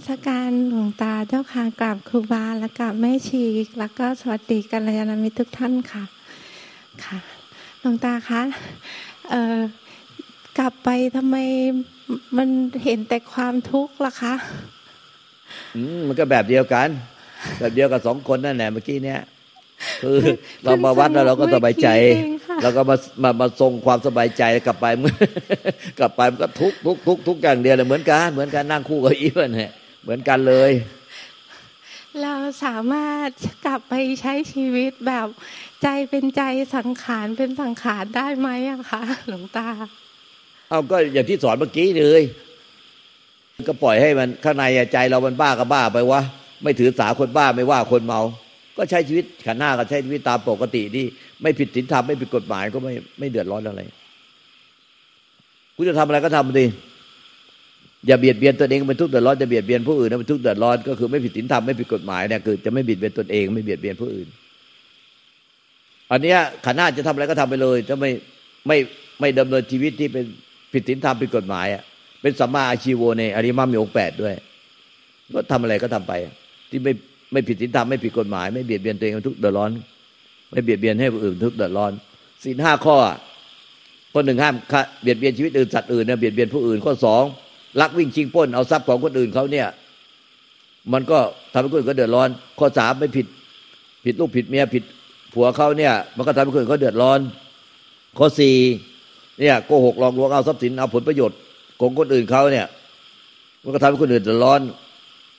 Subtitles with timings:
[0.00, 3.44] กราบนมัสการหลวงตาเจ้าค่ะกราบครูบาและกราบแม่ชี
[3.78, 6.04] แล้วก็สวัสดีกัลยาณมิตรทุกท่านค่ะ
[7.04, 7.18] ค่ะ
[7.80, 8.42] หลวงตาคะ
[9.30, 9.60] เอ่อ
[10.58, 11.36] กลับไปทำไม
[12.36, 12.48] มัน
[12.84, 14.34] เห็นแต่ความทุกข์ล่ะคะ
[15.76, 16.88] อืมมันก็แบบเดียวกัน
[17.58, 19.20] แบบเดียวกับสองคนนั่นแหละเมื่อกี้เนี้ย
[20.02, 20.18] คือ
[20.64, 21.88] เรามาวัดแล้วเราก็สบายใจ
[22.62, 25.14] เราก็มามามาทรงความสบายใจกลับไปเมื่อ
[25.98, 30.72] กลับไปมันก็ทุกทุกทุกทุกอย่างเดียวเลยเหมือนกัน เหมือนกันนั่งคู่กับอีฟเนี่ย เหมือนกันเลย
[32.22, 33.28] เราสามารถ
[33.66, 35.26] กลับไปใช้ชีวิตแบบ
[35.82, 36.42] ใจเป็นใจ
[36.76, 39.68] สังขารเป็นสังขารได้ไหมอะคะหลวงตา
[40.68, 42.22] เอาก็อย่างที่สอนเมื่อกี้เลย
[43.68, 46.20] ก็ปล่อยให้มันข้างในใจเรามันบ้าก็บ้าไปวะ
[46.62, 48.20] ไม่ถือสาคนบ้าไม่ว่าคนเมา
[48.76, 51.04] ก็ใช้ชีวิตขันหน้าก็ใช้ชีวิตตามปกติที่
[51.42, 53.80] ไม่ผิดศีลธรรมไม่ผิดกฎหมายก็ไม่ไม่เดือดร้อนอะไร
[55.76, 56.66] คุณจะทำอะไรก็ทำดี
[58.06, 64.28] อย่าเบียดเบียนตัวเองเป็นทุกข์เดือดร้อนจะเบียดเบียนผู้อื่นเป็นทุกข์เดือดร้อนก็คือไม่ผิดศีลธรรมไม่ผิดกฎหมายเนี่ยคือจะไม่เบียดเบียนตนเองไม่เบียดเบียนผู้อื่น
[66.10, 68.10] อันเนี้ยขันหน้าจะทำอะไรก็ทำไปเลยถ้าไม่
[68.66, 68.76] ไม่
[69.20, 70.24] ไม่ดำเนินชีวิตที่เป็น
[70.72, 71.82] ผิดศีลธรรมผิดกฎหมายอะ
[72.22, 74.34] เป็นสัมมาอาชีโวในอริมัมมีองแปดด้วย
[75.34, 76.12] ก็ทำอะไรก็ทำไป
[76.70, 76.92] ที่ไม่
[77.32, 79.70] ไม่ผิดศีลธรรมไม่ผิดกฎหมาย ไม่เบียดเบียนตัวเองทุกเดือดร้อน
[80.50, 81.92] ไม่เบียดเบียนให้ผู้อื่นทุกเดือดร้อน
[82.44, 82.96] ศีลห้าข้อ
[84.12, 84.54] ข้อหนึ่งห้าม
[85.02, 87.24] เบียดเบียนชีวิตอื่นสัตว์อื่นเนี่ยเบียดเบียนผู้อื่นข้อสอง
[87.80, 89.66] ลักวิ่งชิงป้น เอาทรัพย์ของคนอื่นเขาเนี่ย
[90.92, 91.18] มันก็
[91.52, 93.26] ทำให้คนอื่นก็เดือดร้อน ข้อสามไม่ผิด
[94.04, 94.84] ผิดลูกผิดเมียผิด
[95.34, 97.20] ผัวเขาเนี่ย มันก็ทำให้คนอื่นเขาเดือดร้อน
[98.18, 98.56] ข้อสี่
[99.40, 101.38] เนี่ยโกหกหลอกลวงเอาทรัพย์สินเอาผลประโยชน์
[101.80, 102.66] ของคนอื่นเขาเนี่ย
[103.64, 104.60] มันก็ทำให้คนอื่นเดือดร้อน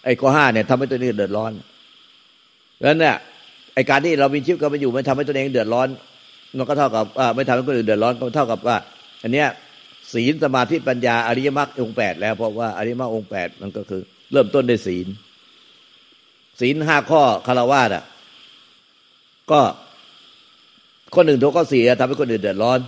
[0.06, 1.52] ไอ้ข้อห้าเนี่ยทำให้ตัวเองเดือดร้อน
[2.76, 3.16] เพราะฉะนั้นเนี่ย
[3.74, 5.88] ไอ้การที่เรามีชีวิตกันมาอยู่ไม่ทำให้ตัวเองเดือดร้อน
[6.58, 7.06] มันก็เท่ากับ
[7.36, 8.78] ไม่ทำให้คนอื่นเดือดร้อนก็เท่ากับว่า
[9.24, 9.48] อันเนี้ย
[10.14, 14.02] ศีลสมาธิปัญญาอริยมรรคองแปดแล้ว เพราะว่าอริยมรรคองแปดมันก็คือ
[14.32, 15.08] เริ่มต้นด้วยศีล
[16.60, 18.04] ศีลห้าข้อคารวะอะ
[19.52, 19.62] ก็
[21.14, 22.80] ข้อหนึ่งตัวข้อสี่ทำให้คนอื่นเดือดร้อน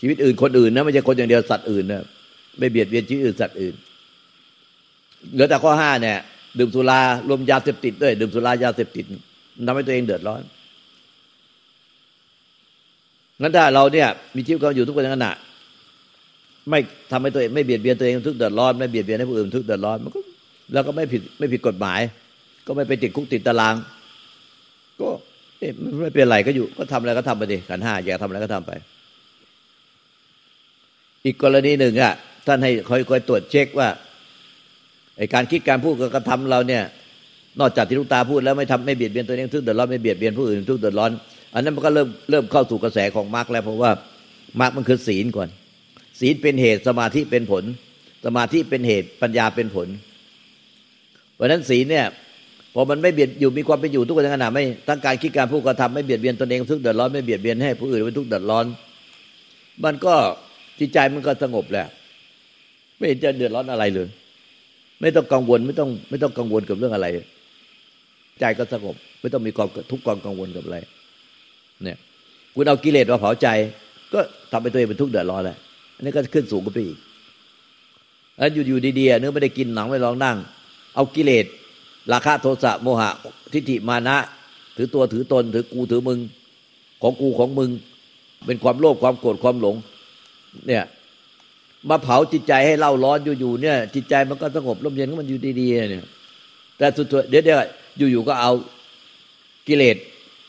[0.00, 2.02] ชีวิตอื่นคนอื่นนะไม่ใช่คนอย่างเดียวสัตว์อื่นนะ
[2.58, 3.74] ไม่เบียดเบียนชีวิตอื่นสัตว์อื่น
[5.32, 6.18] เหลือแต่ข้อห้าเนี่ย
[6.58, 9.04] ดื่มสุรารวมยาเสพติดด้วย ดื่มสุรายาเสพติด
[9.66, 10.42] ทำให้ตัวเองเดือดร้อน
[13.40, 15.32] งั้นถ้าเราเนี่ย มีชีวิตควาอยู่ทุกวันขณะ
[16.70, 16.80] ไม่
[17.10, 20.20] ทำให้ตัวเองไม่เบียดเบียนตัวเองทุกเดือดร้อนไม่เบียดเบียนให้ผู้อื่นทุกเดือดร้อนมันก็
[20.72, 22.00] เราก็ไม่ผิดไม่ผิดกฎหมาย
[22.66, 23.74] ก็ไม่ไปติดคุกติดตาราง
[25.00, 25.08] ก็
[26.00, 28.72] ไม่เป็นไรก็อยู่ ก็ทำอะไรก็ทำไปดิขันห้าอยากทำอะไรก็ทำไป
[31.24, 32.12] อีกกรณีหนึ่งอะ
[32.46, 33.88] ท่านให้คอยคอยตรวจเช็คว่า
[35.18, 36.82] ไอการคิดการพูดกับกระทำเราเนี่ย
[37.60, 41.10] นอกจากที่ลูกตาพูดแล้วไม่ทำไม่เบียดเบียนตัวเองทุกเดือดร้อนไม่เบียดเบียนผู้อื่นทุกเดือดร้อน
[41.54, 43.90] อันนั้นมันก็เริ่มเริ่มเข้าสู่กระแสของมรรคแล้วเพราะว่า
[44.60, 45.48] มรรคมันคือศีลก่อน
[46.20, 47.64] ศีลเป็นเหตุสมาธิเป็นผล
[48.26, 49.88] สมาธิเป็นเหตุปัญญาเป็นผล
[51.34, 52.06] เพราะนั้นศีลเนี่ย
[52.74, 58.66] พอมันไม่เบียดอยู่มีความเป็นอยู่ทุกขณะไม่ทั้งการคิดการพูดกระทำไม่เบียดเบียนตนเองทุกเดือดร้อนไม่เบียดเบียนให้ผู้อื่นเป็นทุกเดือดร้อน
[59.84, 60.14] มันก็
[60.78, 61.86] จิตใจมันก็สงบแหละ
[62.96, 64.08] ไม่เห็นจะเดือดร้อนอะไรเลย
[65.00, 67.06] ไม่ต้องกังวลไม่ต้องไม่ต้องกังวลกับเรื่องอะไร
[68.40, 70.78] ใจก็สงบ ไม่ต้องมีความทุกข์ความกังวลกับอะไร
[71.84, 71.96] เนี่ย
[72.54, 73.48] คุณเอากิเลสมาเผาใจ
[74.12, 74.20] ก็
[74.52, 75.58] ทำให้ตัวเองเป็นทุกข์เดือดร้อนแหละ
[75.98, 76.98] อันนี้ก็ขึ้นสูงขึ้นไปอีก
[78.40, 80.36] อันอยู่อยู่ดีๆเนื้อไม่ได้กินหนังไม่ลองนั่ง
[80.94, 81.46] เอากิเลส
[82.12, 83.10] ราคะโทสะโมหะ
[83.52, 84.16] ทิฏฐิมานะ
[84.76, 86.18] ถือตัวถือตน ถือกูถือมึง
[87.02, 87.70] ของกูของมึง
[88.46, 89.76] เป็นความโลภความโกรธความหลง
[90.66, 90.84] เนี่ย
[91.88, 96.04] มาเผาจิตใจให้เล่าร้อนอยู่ๆเนี่ย จิตใจมันก็สงบร่มเย็นมันอยู่ดีๆเนี่ย
[96.78, 97.58] แต่สุดๆเดี๋ยวเดี๋ยว
[98.12, 98.52] อยู่ๆก็เอา
[99.68, 99.96] กิเลส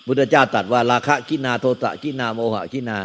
[0.05, 2.97] พุทธเจ้าตรัสว่าราคะกินาโทสะกินาโมหะกินา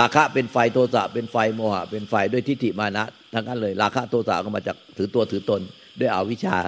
[0.00, 3.04] ราคะเป็นไฟโทสะเป็นไฟโมหะ เป็นไฟด้วยทิฏฐิมานะ
[3.34, 5.60] ทั้งนั้นเลย ราคะโทสะก็มาจากถือตัวถือตน
[6.00, 6.58] ด้วยอวิชชา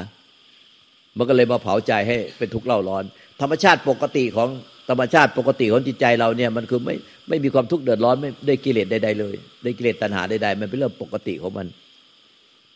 [1.19, 3.05] มันก็เลยมาเผาใจให้เป็นทุกข์เล่าร้อน
[3.41, 4.49] ธรรมชาติปกติของ
[4.91, 6.95] ธรรมชาติปกติของจิตใจเราเนี่ยมันคือไม่
[7.29, 9.35] ไม่มีความทุกข์เดือดร้อนไม่ได้กิเลสใดๆเลย
[9.65, 11.67] ได้กิเลสตัณหาใดๆมันเป็นเรื่องปกติของมัน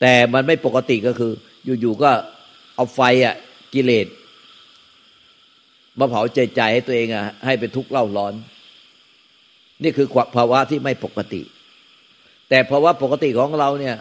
[0.01, 1.33] แต่มันไม่ปกติก็คือ
[1.81, 2.11] อยู่ๆก็
[2.77, 3.35] เอาไฟอะ
[3.75, 4.07] กิเลส
[5.99, 8.35] มาเผาใจใจให้ตัวเองอะให้เป็นทุกข์เล่าร้อน
[9.83, 10.07] นี่คือ
[10.37, 11.43] ภาวะที่ไม่ปกติ
[12.49, 13.97] แต่ภาวะปกติของเราเนี่ย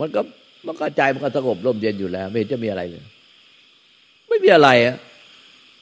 [0.00, 0.20] มันก็
[0.66, 3.04] มันก็ใจมันก็สงบร่มเย็นอยู่แล้ว ไม่เห็นจะมีอะไรเลย
[4.28, 4.96] ไม่มีอะไรอะ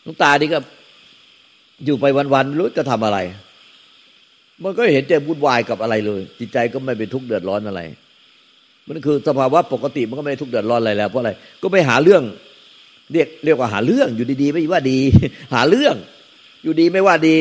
[0.05, 0.59] น้องตาดีก็
[1.85, 2.05] อยู่ไป
[2.35, 3.19] วันๆรู้จะทำอะไร
[4.63, 7.81] มันก็เห็นใจวุ่นวายกับอะไรเลย จิตใจก็ไม่เป็นทุกข์เดือดร้อนอะไร
[8.89, 11.31] มันคือสภาวะปกติมันก็ไม่ทุกข์เดือดร้อนอะไรแล้วเพราะอะไร
[11.63, 12.23] ก็ไม่หาเรื่อง
[13.13, 14.99] เรียกเรียกว่าหาเรื่องอยู่ดีๆ ไม่ว่าดี
[15.55, 15.95] หาเรื่อง
[16.63, 17.37] อยู่ดีไม่ว่าดี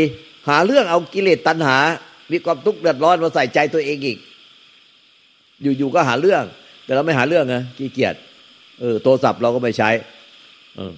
[0.49, 1.77] หาเรื่องเอากิเลสตัณหา
[2.31, 4.17] มีความทุกข์เดือดร้อนมาใส่ใจตัวเองอีก
[5.61, 6.43] อยู่ๆก็หาเรื่อง
[6.85, 8.15] แต่เราไม่หาเรื่องไงขี้เกียจ
[8.79, 9.89] เออโทรศัพท์เราก็ไม่ใช้
[10.75, 10.93] เออ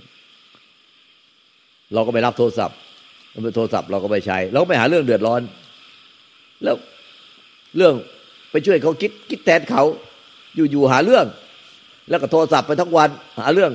[1.94, 2.78] เราก็ไม่รับโทรศัพท์
[3.34, 5.42] มันโทรศัพท์เราก็ไม่ใช้ เราก็ไปหาเรื่องเดือดร้อน
[6.64, 6.76] แล้ว
[7.78, 7.94] เรื่อง
[8.52, 9.84] ไปช่วยเขาคิดคิดแทนเขา
[10.56, 11.26] อยู่อยู่หาเรื่อง
[12.10, 13.10] แล้วก็โทรศัพท์ไปทั้งวัน
[13.40, 13.72] หาเรื่อง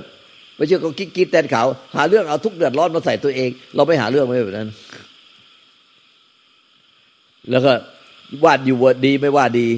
[0.57, 1.63] ไปช่วยเขาคิดคิดแทนเขา
[1.97, 4.69] หาเรื่องเอาทุกเดือดร้อนมาใส่ตัวเอง เราไม่หาเรื่องไม่แบบนั้น
[7.51, 7.73] แล้วก็
[8.45, 9.69] วาดอยู่ว่าดีไม่ว่าดี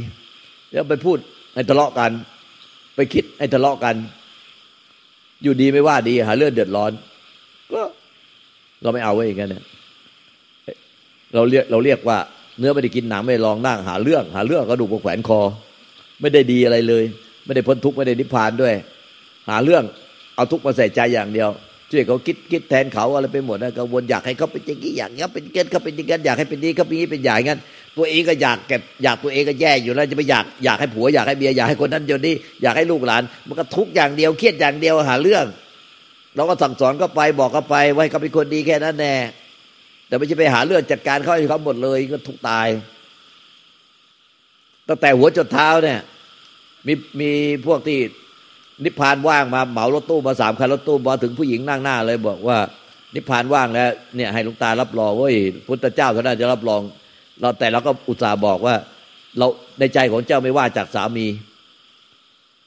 [0.72, 1.18] แล้วไปพูด
[1.54, 2.10] ให้ทะเลาะกัน
[2.96, 3.94] ไปคิดให้ทะเลาะกัน
[5.42, 6.92] อยู่ดีไม่ว่าดีหาเรื่องเดือดร้อน
[7.72, 7.82] ก็
[8.82, 9.64] เราไม่เอาไว้อย่างนั้นเนี่ย
[11.34, 12.18] เราเรียกเราเรียกว่า
[12.58, 15.40] เนื้อไม่ได้กินหนังไม่ลองนั่งหาเรื่อง หาเรื่องก็ดูกแขวนคอ
[16.20, 17.04] ไม่ได้ดีอะไรเลย
[17.44, 18.74] ไม่ได้พ้นทุกข์ไม่ได้นิพพานด้วย
[19.48, 19.82] หาเรื่อง
[20.34, 21.48] เอาทุกข์มาใส่ใจอย่างเดียว
[21.92, 27.60] ช่วยเขาคิดคิดแทนเขาอะไรไปหมดนะกังวลอยากให้เขาเป็นอย่างนี้อยางนี้เป็นเกณฑ์เขาเป็นอย่างนั้นอยากให้เป็นนี้เขาเป็นนี้เป็นอย่างนั้น
[27.96, 35.44] ตัวเองก็อยากเก็บอยากตัวเองก็แย่อยู่แล้วจะไปอยากอยากให้ผัวอยากให้เมียอยากให้คนนั้นอยนี้อยากให้ลูกหลาน มันก็ทุกอย่างเดียวเครียดอย่างเดียวหาเรื่อง
[36.36, 39.14] เราก็สั่งสอนก็ไปบอกก็ไปไว้เขาเป็นคนดีแค่นั้นแน่
[40.06, 42.68] แต่ไม่ใช่ไปหาเรื่องจัดการเขาให้เขาหมดเลยก็ทุกตาย
[44.88, 46.00] ตั้งแต่หัวจดเท้าเนี่ย
[46.86, 47.30] มีมี
[47.66, 47.98] พวกที่
[48.84, 52.58] นิพพานว่างมาเหมารถตู้มาสามคันรถตู้มาถึงผู้หญิงนั่งหน้าเลยบอกว่า
[53.14, 55.30] นิพพานว่างแล้วเนี่ยให้ลุงตารับรองเว่า
[55.66, 56.80] พุทธเจ้าเขาน่าจะรับรอง
[57.40, 58.74] เราแต่เราก็อุตส่าห์บอกว่า
[59.38, 59.46] เรา
[59.78, 61.26] ในใจของเจ้าไม่ว่าจากสามี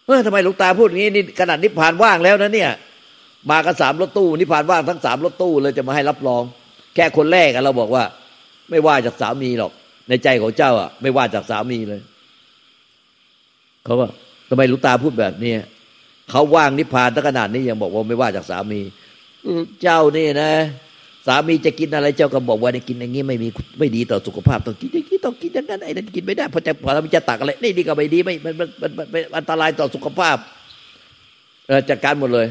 [0.05, 2.71] เออทำไมลุงตาพูดงี้นี่ขนาดนิพพานว่างแล้วนะเนี่ย
[3.51, 6.41] มากันสามรถตู้นิพพานว่างทั้งสามรถตู้เลยจะมาให้รับรอง
[6.95, 8.03] แค่คนแรกเราบอกว่า
[8.69, 9.71] ไม่ว่าจากสามีหรอก
[10.09, 12.01] ในใจของเจ้าอะ ไม่ว่าจากสามีเลย
[13.83, 14.09] เขาว่า
[14.49, 15.53] ทำไมลุงตาพูดแบบนี้
[16.29, 18.81] เขาว่างนิพพานตั้งขนาดนี้ยังบอกว่าไม่ว่าจากสามี
[19.81, 20.51] เจ้านี่นะ
[21.27, 23.47] สามีจะกินอะไรเจ้าก็บอกว่าในกินอย่างนี้ไม่มี
[23.79, 30.37] ไม่ดีต่อสุขภาพต้องกินอย่างนี้ต้องกินอย่างนั้นไอ้นั่นกินไม่ได้พอจะพอเราจะตักอะไรนี่ดีก็ไม่ดีไม่มันมันมันมันอันตรายต่อสุขภาพ
[31.89, 32.47] จัดการหมดเลย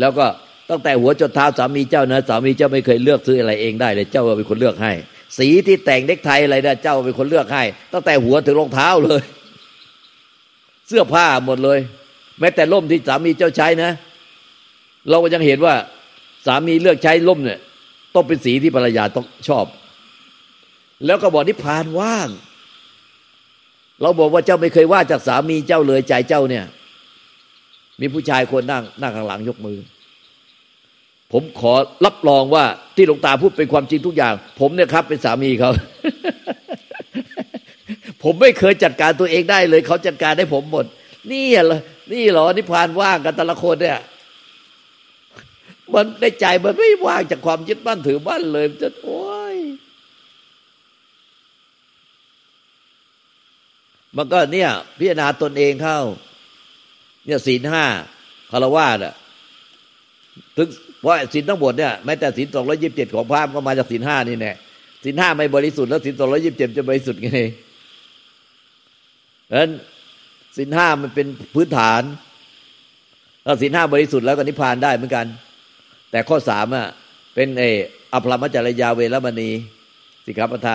[0.00, 0.26] แล้วก็
[0.70, 4.92] ตั้งแต่หัวจนเท้าสามีเจ้านะสามีเจ้าไม่เคยเลือกซื้ออะไรเองได้เลยเจ้าเป็นคนเลือกให้
[5.38, 9.22] สีที่แต่งเด็กไทยอะไรนะเจ้าเป็นคนเลือกให้ ตั้งแต่หัวถึงรองเท้าเลย
[10.88, 11.78] เสื้อผ้าหมดเลย
[12.40, 13.90] แม้แต่ล่มที่สามีเจ้าใช้นะ
[15.10, 15.74] เราก็ยังเห็นว่า
[16.46, 17.58] สามีเลือกใช้ล่มเนี่ย
[18.14, 19.66] ต้องเป็นสีที่ภรรยาต้องชอบ
[21.06, 22.28] แล้วก็บอกนิพพานว่าง
[24.02, 26.64] เราบอกว่าเจ้าไม่เคยว่าจากสามีเจ้าเลยใจเจ้าเนี่ย
[28.00, 29.78] มีผู้ชายคนนั่งนั่งข้างหลังยกมือ
[31.32, 31.74] ผมขอ
[32.06, 32.64] รับรองว่า
[32.96, 35.70] ที่หลวงตาพูดเป็นความจริงทุกอย่าง ผมเนี่ยครับ เป็นสามีเขา
[38.22, 40.84] ผมไม่เคยจัดการตัวเองได้เลย เขาจัดการได้ผมหมด
[41.30, 41.80] นี่เหรอ
[42.12, 44.00] นี่เหรอนิพพานว่างกันแต่ละคนเนี่ย
[45.94, 49.24] มันในใจมันไม่ว่างจากความยึดมั่นถือมั่นเลยจะโอ้
[49.54, 49.56] ย
[54.16, 55.98] มันก็เนี่ย พิจารณาตนเองเข้า
[57.26, 57.84] เนี่ยศีลห้า
[58.50, 59.14] คารวะอะ
[60.56, 60.68] ถึง
[61.00, 64.52] เพราะศีลทั้งหมดเนี่ยแม้แต่ศีลสองร้อยิบเจ็ดของพระก็มาจากศีลห้านี่แน่
[65.04, 67.30] ศีลห้าไม่บริสุทธิ์แล้วศีลสองร้อยิบเจ็ดจะบริสุทธิ์ไง
[69.46, 69.70] เพราะฉะนั้น
[70.56, 72.02] สินห้ามันเป็นพื้นฐาน
[73.46, 75.26] ถ้าสินห้าบริสุทธิ์แล้วก็นิพพานได้เหมือนกัน
[76.10, 76.86] แต่ข้อสามอะ
[77.34, 77.64] เป็นเอ
[78.12, 79.50] อภรมจริยาเวรมณี
[80.26, 80.74] สิกขาปทา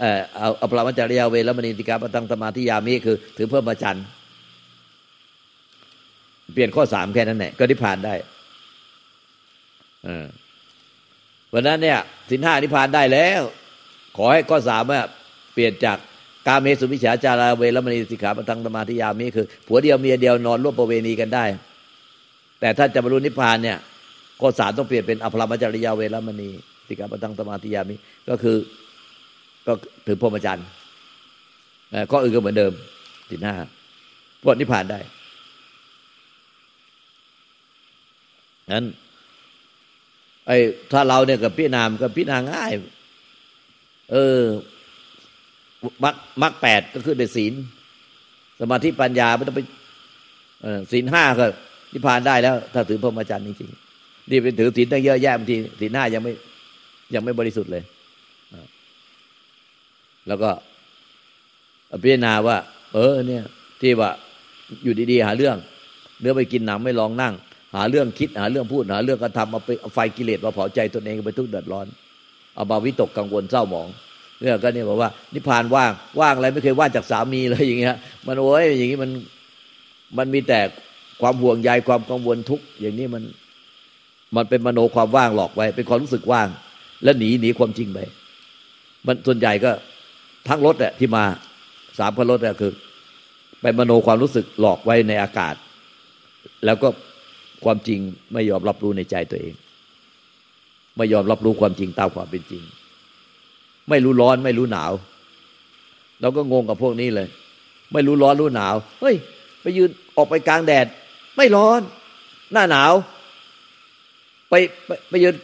[0.00, 0.20] เออ
[0.62, 3.98] อภรมจริยาเวรมณีสิกขาปตังสมาธิยามิคือ ถือเพิ่มมาจัน
[6.54, 8.14] เปลี่ยนข้อสามแค่นั้นแหละก็นิพพานได้
[10.06, 10.08] อ
[11.52, 11.98] วันนั้นเนี่ย
[12.30, 13.42] สินห้านิพพานได้แล้ว
[14.16, 15.06] ขอให้ข้อสามอะ
[15.54, 15.98] เปลี่ยนจาก
[16.46, 21.44] กาเมสุวิชาจาราเวรมณีสิกขาปทังธรรมาธิยามีคือ ผัวเดียวเมียเดียวนอนร่วมประเวณีกันได้
[22.60, 23.78] แต่ถ้าจะบรรลุนิพพานเนี่ย
[24.40, 26.48] ข้อสามต้องเปลี่ยนเป็นอภรมจริยาเวรมณี
[26.88, 27.94] สิกขาปทังธรรมาธิยามี
[28.28, 28.56] ก็คือ
[29.66, 29.72] ก็
[30.06, 30.66] ถือพรหมจรรย์
[32.10, 32.72] ข้ออื่นก็เหมือนเดิม
[33.30, 33.54] สินห้า
[34.42, 35.00] พวกนิพพานได้
[38.72, 38.84] นั้น
[40.46, 40.56] ไอ้
[40.92, 42.72] ถ้าเราเนี่ยกับพี่นามกับพี่นาง่าย
[44.12, 44.40] เออ
[46.04, 47.52] มักมักแปดก็คือในศีล
[48.60, 49.60] สมาธิปัญญาไม่ต้องไป
[50.92, 51.44] ศีลห้าก็
[51.92, 56.32] นิพพานได้แล้ว ถ้าถือพรหมจรรย์จริงๆนี่เป็นถือศีลตั้งเยอะแยะบางทีศีลห้ายังไม่
[57.14, 57.82] ยังไม่บริสุทธิ์เลย
[60.28, 60.50] แล้วก็
[62.02, 62.56] พิจารณาว่า
[62.94, 63.44] เออ เนี่ย
[63.80, 64.10] ที่ว่า
[64.84, 65.56] อยู่ดีๆ หาเรื่อง
[66.20, 67.34] เนื้อไปกินหนังไม่ลองนั่ง
[67.76, 71.86] หาเรื่องคิดหาเรื่องพูดหาเรื่องกระทำเอาไปไฟกิเลสมาเผาใจตนเองไปทุกข์เดือดร้อน
[72.54, 73.88] เอาบาวิตกกังวลเศร้าหมอง
[74.40, 79.10] เนี่ยก็เนี่ยบอกว่า นิพพานว่างว่างอะไรไม่เคยว่างจากสามีเลยอย่างเงี้ย มันโอ้ยอย่างนี้มัน
[80.18, 80.60] มันมีแต่
[81.20, 83.22] ความห่วงใยความกังวลทุกอย่างนี้มัน
[84.36, 86.48] มันเป็นมโนความว่างหลอกไว้ เป็นความรู้สึกว่าง
[87.04, 87.98] แล้วหนีหนีความจริงไป
[89.06, 89.70] มันส่วนใหญ่ก็
[90.48, 91.24] ทั้งรถอะที่มา
[91.98, 92.72] สามคันรถอะคือ
[93.60, 95.54] ไปมโนความรู้สึกหลอกไว้ในอากาศ
[96.64, 96.88] แล้วก็
[97.64, 98.00] ความจริง
[98.32, 99.54] ไม่ยอมรับรู้ในใจตัวเอง
[100.96, 102.62] ไม่ยอมรับรู้ความจริงตามความเป็นจริง
[103.88, 104.92] ไม่รู้ร้อนไม่รู้หนาว
[106.20, 107.28] เราก็งงกับพวกนี้เลย
[107.92, 109.16] ไม่รู้ร้อนรู้หนาว เฮ้ย
[109.60, 110.86] ไปยืนออกไปกลางแดด
[111.36, 111.80] ไม่ร้อน
[112.52, 112.92] หน้าหนาว
[114.48, 114.54] ไป
[114.86, 115.34] ไปไปยืน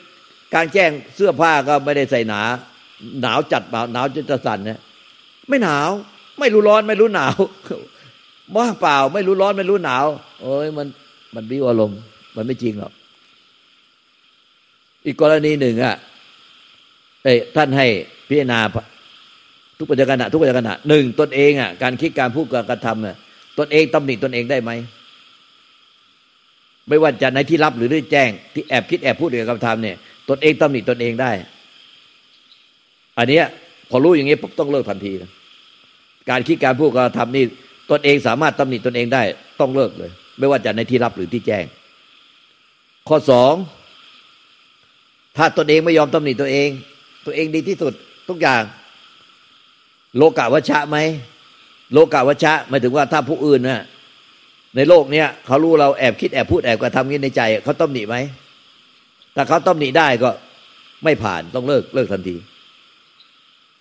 [0.54, 2.40] กลางแจ้งเสื้อผ้าก็ไม่ได้ใส่หนา
[3.22, 4.80] หนาวจัดเปล่าหนาวจนจะสั่นเนี่ย
[5.48, 5.90] ไม่หนาว
[6.38, 7.34] ไม่รู้ร้อนไม่รู้หนาว
[8.56, 10.06] ว่างเปล่า ไม่รู้ร้อนไม่รู้หนาว
[10.40, 10.86] โอ้ยมัน
[11.34, 11.98] มันบิวอารมณ์
[12.36, 12.92] มันไม่จริงหรอก
[15.04, 15.96] อีกกรณีหนึ่งอะ
[17.24, 17.86] เอ้ท่านให้
[18.30, 18.60] พิจารณา
[19.78, 23.16] ทุกปัจจุบันทุกปัจจุบันหนึ่งตนเองอะการคิดการพูดการกระทำเนี่ย
[23.58, 24.70] ตนเองตำหนิตนเองได้ไหม
[26.88, 29.96] ไม่ว่าจะในที่รับหรือที่แจ้ง ที่แอบคิดแอบพูดหรือกระทำเนี่ย
[30.28, 31.32] ตนเองตำหนิตนเองได้
[33.18, 33.44] อันเนี้ย
[33.90, 35.30] พอรู้อย่างนี้ปุ๊บต้องเลิกทันทีนะ
[36.30, 37.44] การคิดการพูดการทำนี่
[37.90, 39.22] ตนเองสามารถตำหนิตนเองได้
[39.60, 41.64] ต้องเลิกเลย ไม่ว่าจะในที่รับหรือที่แจ้ง
[43.08, 43.54] ข้อสอง
[45.36, 46.68] ถ้าตนเองไม่ยอมตำหนิตัวเอง
[47.26, 47.94] ตัวเองดีที่สุด
[48.30, 48.62] ทุกอย่าง
[50.16, 50.98] โลกาวัชะไหม
[51.92, 53.82] โลกาวัชะหมายถึงว่าถ้าผู้อื่นนะ
[54.76, 58.16] ในโลกเนี้ยเขารู้เราแอบคิดแอบพูดแอบกระทำนี้ในใจเขาตำหนิไหม
[59.36, 60.30] ถ้าเขาตำหนิได้ก็
[61.04, 62.36] ไม่ผ่านต้องเลิกเลิกทันที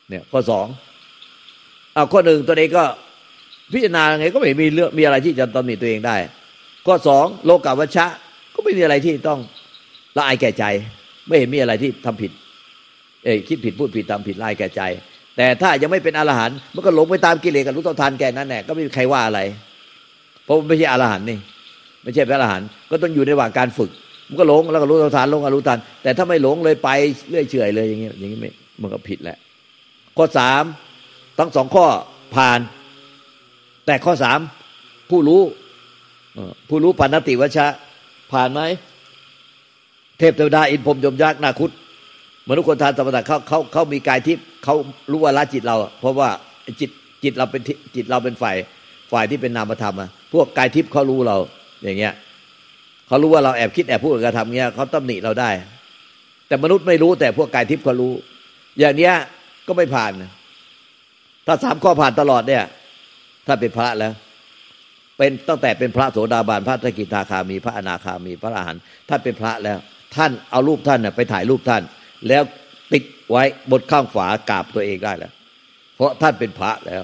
[0.10, 0.68] เนี่ยข้อสอง
[1.94, 2.84] เอาข้อหนึ่งตัวเองก็
[3.74, 6.16] พิจารณาไงก็ไม่มีเรื่องมีอะไรที่จะตำหนิตัวเองได้
[6.86, 8.06] ข้อสองโลกาวัชชะ
[8.54, 9.40] ก็ไม่มีอะไรที่ต้อง
[10.18, 10.66] ละอายแก่ใจ
[11.28, 12.32] ไม่เห็นมีอะไรที่ทำผิด
[13.24, 14.82] เอ้คิดผิดพูดผิดทำผิดไละอายแก่ใจ
[15.38, 19.40] แต่ถ้ายังไม่เป็นอรหันต์มันก็หลงไปตามกิเลสกับรู้ต่อทานแก่นั้นแหละก็ไม่มีใครว่าอะไร
[20.44, 21.38] เพราะมันไม่ใช่อรหันต์นี่
[22.04, 23.92] ไม่ใช่พระอรหันต์ก็ต้องอยู่ในระหว่างการฝึก
[24.28, 26.90] มันก็หลงแล้วก็รู้ต่อทานหลงก็รู้ทาน แต่ถ้าไม่หลงเลยไป
[27.30, 29.38] เรื่อยเฉยเลยอย่างเงี้ยอย่างนี้ไม่มันก็ผิดแหละ
[30.18, 30.64] ข้อสาม
[31.40, 31.86] ทั้งสองข้อ
[32.36, 32.60] ผ่าน
[33.86, 34.40] แต่ข้อสาม
[35.10, 35.42] ผู้รู้
[36.70, 37.68] ผู้รู้ปานติวชะ
[38.32, 38.62] ผ่านไหม
[40.18, 41.72] เทพเทวดาอินพรมยมยักษ์นาคุต
[42.50, 44.76] มนุษย์คนทานธรรมดาเขาเขาเขามีกายทิพย์เขา
[45.12, 46.30] รู้ว่าละจิตเรา เพราะว่า
[46.80, 46.90] จิต
[47.24, 47.62] จิตเราเป็น
[47.96, 48.58] จิตเราเป็นฝ่าย
[49.12, 51.38] ฝ่ายที่เป็นนามธรรมอะพวกกายทิพย์เขารู้เรา
[51.84, 52.14] อย่างเงี้ย
[53.08, 55.50] เขารู้ว่าเราแอบคิดแอบพูดกระทำเงี้ยเขาตำหนิเราได้
[56.48, 58.14] แต่มนุษย์ไม่รู้แต่พวกกายทิพย์เขารู้
[58.80, 59.14] อย่างเนี้ย
[59.68, 60.12] ก็ไม่ผ่าน
[61.48, 62.64] ถ้าสามข้อผ่านตลอดเนี่ย
[63.48, 64.14] ถ้าเป็นพระแล้ว
[65.18, 69.78] เป็นตั้งแต่เป็นพระโสดาบันพระสกิทาคามีพระอนาคามีพระอรหันต์ท่านเป็นพระแล้ว
[70.16, 71.82] ท่านเอารูปท่านไปถ่ายรูปท่าน
[72.28, 72.44] แล้ว
[72.94, 75.34] ติดไว้บนข้างฝากราบตัวเองได้แล้ว
[75.96, 77.04] เพราะท่านเป็นพระแล้ว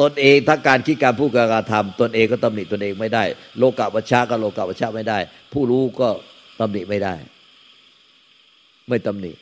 [0.00, 3.24] ตนเองทั้งการคิดการพูดการทำตนเองก็ตำหนิตนเองไม่ได้
[3.58, 5.18] โลกาวัชชะก็โลกาวัชชะไม่ได้
[5.52, 6.08] ผู้รู้ก็
[6.60, 7.14] ตำหนิไม่ได้
[8.88, 9.32] ไม่ตำหนิ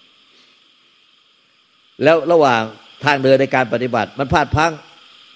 [2.03, 2.63] แล้วระหว่าง
[3.05, 4.73] ทางเดินในการปฏิบัติ มันพลาดพัง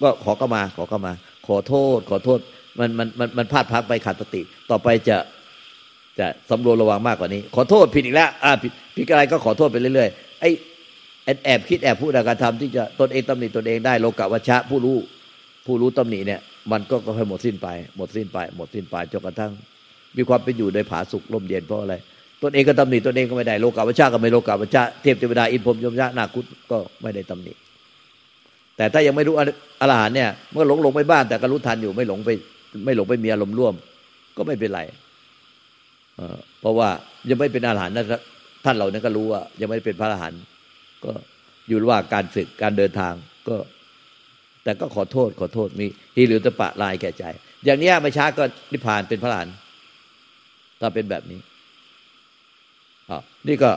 [0.01, 1.13] ก็ขอก็มา ขอก็มา
[1.47, 2.39] ขอโทษ ขอโทษ
[2.79, 5.17] มันมันมันมันพลาดพังไปขาดสติ ต่อไปจะ
[6.21, 10.49] จะสำรวมระวังมากกว่านี้ ขอโทษผิดอีกแล้วอ่าผิดผิดอะไรก็ขอโทษไปเรื่อยๆไอ้
[11.45, 14.97] แอบคิดแอบพูดการทำที่จะตนเองตำหนิตนเองได้โลกวัชชะผู้รู้
[15.65, 16.39] ผู้รู้ตำหนิเนี่ย
[16.71, 19.51] มันก็ค่อยหมดสิ้นไป หมดสิ้นไป หมดสิ้นไปจนกระทั่ง
[20.17, 21.95] มีความเป็นอยู่ในผาสุกลมเย็นเพราะอะไร
[22.43, 27.53] ตนเองก็ตำหนิตนเองก็ไม่ได้โลกาวัชชะก็ไม่โลกาวัชชะเทพเทวดาอินพรมยมยะนาคุตก็ไม่ได้ตำหนิ
[28.77, 29.35] แต่ถ้ายังไม่รู้
[29.81, 32.29] อรหันเนี่ยเมื่อหลงหลงไปบ้านแต่ก็รู้ทันอยู่ไม่หลงไป
[32.85, 33.73] ไม่หลงไปมีอารมณ์ร่วม
[34.37, 34.81] ก็ไม่เป็นไร
[36.61, 36.89] เพราะว่า
[37.29, 38.05] ยังไม่เป็นอรหันต์นะ
[38.65, 40.41] ท่านเรานั้นก็รู้ว่า ยังไม่เป็นพระอรหันต์
[41.05, 41.11] ก็
[41.67, 43.13] อยู่ระหว่างการฝึกการเดินทาง
[43.47, 43.55] ก็
[44.63, 45.85] แต่ก็ขอโทษขอโทษมี
[46.15, 47.23] ฮีหรือตะปะลายแก่ใจ
[47.65, 49.55] อย่างนี้ไม่ช้าก็นิพพานเป็นพระอรหันต์
[50.81, 51.39] ถ้าเป็นแบบนี้
[53.09, 53.71] อ่านี่ก็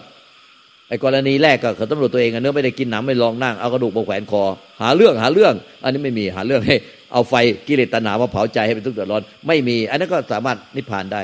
[0.89, 4.43] ไอ้กรณีแรกก็เขาตำรวจตัวเองเนื้อไม่ได้กินหนังไม่ลองนั่งเอากระดูกมาแขวนคอ
[4.83, 6.77] หาเรื่องหาเรื่อง อันนี้ไม่มีหาเรื่องให้
[7.13, 7.35] เอาไฟ
[7.67, 11.21] กิเลสตนามาเผาใจให้เป็นทุกข์เดือดร้อน ไม่มี อันนั้นก็สามารถนิพพานได้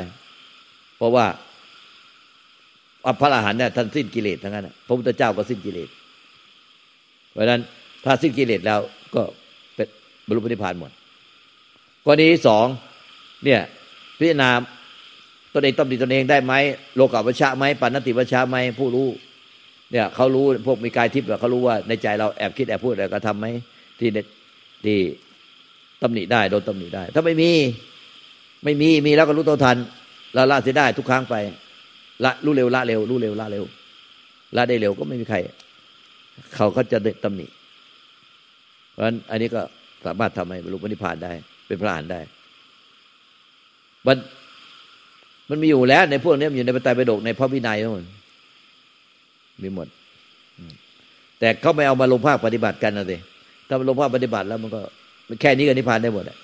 [1.00, 1.26] เพราะว่า
[3.20, 5.88] พระอรหันต์เนี่ยท่านสิ้นกิเลสทั้งนั้นพระพุทธเจ้าก็สิ้นกิเลส
[7.32, 7.60] เพราะฉะนั้น
[8.04, 8.80] ถ้าสิ้นกิเลสแล้ว
[9.14, 9.22] ก็
[9.74, 9.86] เป็น
[10.26, 10.90] บรรลุนิพพานหมด
[12.04, 12.66] กรณีสอง
[13.44, 13.60] เนี่ย
[14.18, 14.50] พิจารณา
[15.52, 16.52] ตนเองตำหนิตนเองได้ไหม
[16.96, 19.08] โลกาวัชชะไหมปานติวัชชะไหมผู้รู้
[19.92, 23.46] เนี่ยเขารู้พวกมีกายทิพย์เขารู้ว่าในใจเราแอบคิดแอบพูดแอะไรก็ทำไหม
[23.98, 24.08] ที่
[24.84, 24.98] ที่
[26.02, 27.50] ตำหนิได้โดนตำหนิได้ ถ้าไม่มี
[28.64, 29.76] ไม่มีมีแล้วก็รู้ตัวทัน
[30.34, 31.34] เราละเสียได้ทุกครั้งไป
[32.24, 33.64] ละรู้เร็วละเร็วรู้เร็วละเร็ว
[34.56, 35.38] ละได้เร็วก็ไม่มีใคร
[36.54, 37.46] เขาก็จะตำหนิ
[38.90, 39.60] เพราะฉะนั้นอันนี้ก็
[40.06, 41.32] สามารถทำให้บรรลุนิพพานได้
[41.66, 42.20] เป็นพระอรหันต์ได้
[44.06, 44.16] มัน
[45.50, 48.04] มันมีอยู่แล้วในพวกนี้อยู่ในปไตยปิฎกในพระวินัยทั้งหมด
[49.62, 49.88] มีหมด
[51.38, 53.16] แต่เขาไม่เอามาลงภาคปฏิบัติกันนะสิ
[53.68, 54.80] ถ้ามาลงภาคปฏิบัติแล้วมันก็
[55.40, 56.38] แค่นี้ก็นิพพานได้หมดอะ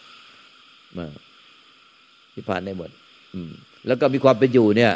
[2.36, 2.90] นิพพานได้หมด
[3.34, 3.50] อืม
[3.86, 4.92] แล้วก็มีความเป็นอยู่เนี่ย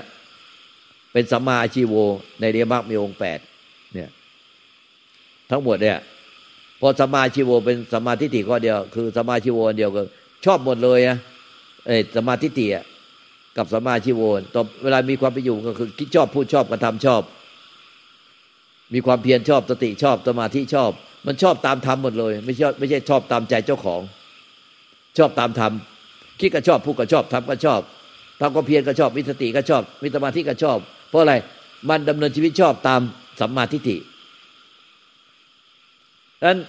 [1.13, 1.95] เป็นสัมมาอาชีโว
[2.41, 3.39] ในเรียมรรคมีองค์แปด
[3.95, 4.11] เนี่ย
[5.51, 5.99] ทั้งหมดเนี่ย
[6.81, 10.03] พอสัมมาอาชีโวเป็นสัมมาทิฏฐิข้อเดียว คือสัมมาอาชีโวเดียวก็
[10.45, 11.17] ชอบหมดเลยอะ
[11.87, 12.67] เอ้สัมมาทิฏฐิ
[13.57, 14.23] กับสัมมาอาชีโว
[14.55, 17.23] ตอนเวลามีความเป็นอยู่ก็คือคิดชอบพูดชอบกระทำชอบ
[18.95, 20.91] มีความเพียรชอบสติชอบสมาธิชอบ
[21.27, 24.01] มันชอบตามธรรมหมดเลย ไม่ชอบไม่ใช่ชอบตามใจเจ้าของ
[25.19, 25.73] ชอบตามธรรม
[26.41, 27.81] คิดก็ชอบพูดก็ชอบทำก็ชอบ
[28.41, 30.79] ทำก็เพียรก็ชอบมีสติก็ชอบมีสมาธิก็ชอบ
[31.11, 31.35] เพราะอะไร
[31.89, 33.01] มันดำเนินชีวิตชอบตาม
[33.41, 33.97] สัมมาทิฏฐิ
[36.41, 36.61] ดังนั้น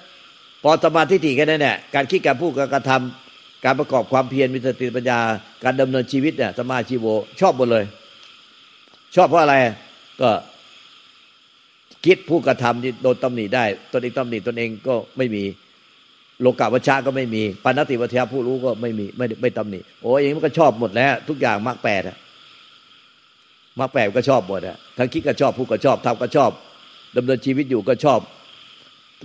[0.64, 5.20] พอสมาธิฏฐิแค่นั้นแหละการคิดการพูดการกระทำการประกอบความเพียรมีสติปัญญา
[5.64, 7.06] การดำเนินชีวิตเนี่ยสมาชีโว
[7.40, 7.86] ชอบหมดเลย
[9.16, 9.56] ชอบเพราะอะไร
[10.22, 10.30] ก็
[12.06, 15.44] คิดผู้กระทำโดนตำหนิได้ตนเองตำหนิตนเองก็ไม่มี
[16.42, 22.18] โลกาวัชชะก็ไม่มีปานติวัชยะผู้รู้ก็ไม่มีไม่ไม่ตำหนิโอ้ยอย่างนี้มันก็ชอบหมดแล้ว ทุกอย่างมรรคแปดอะ
[23.80, 26.52] มรรคแปดก็ชอบหมดอะทั้งคิดก็ชอบผู้ก็ชอบทำก็ชอบ
[27.18, 28.20] ดำเนินชีวิตอยู่ก็ชอบ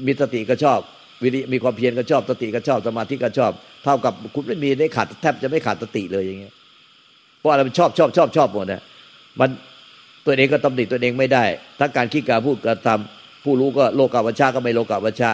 [0.07, 0.79] มีสติก็ชอบ
[1.23, 3.53] วิริมีความเพียรก็ชอบสติก็ชอบสมาธิก็ชอบ
[3.85, 6.55] เท่ากับคุณไม่มีได้ขาดแทบจะไม่ขาดสติเลยอย่างเงี้ย
[7.39, 8.83] เพราะอะไรมันชอบชอบชอบชอบหมดนะ
[9.41, 9.51] มัน
[10.25, 11.45] ตัวเองก็ตำหนิตัวเองไม่ได้
[11.79, 15.31] ทั้งการคิดการพูดการทำผู้รู้ก็โลกาวัชชะก็ไม่โลกาวัชชะ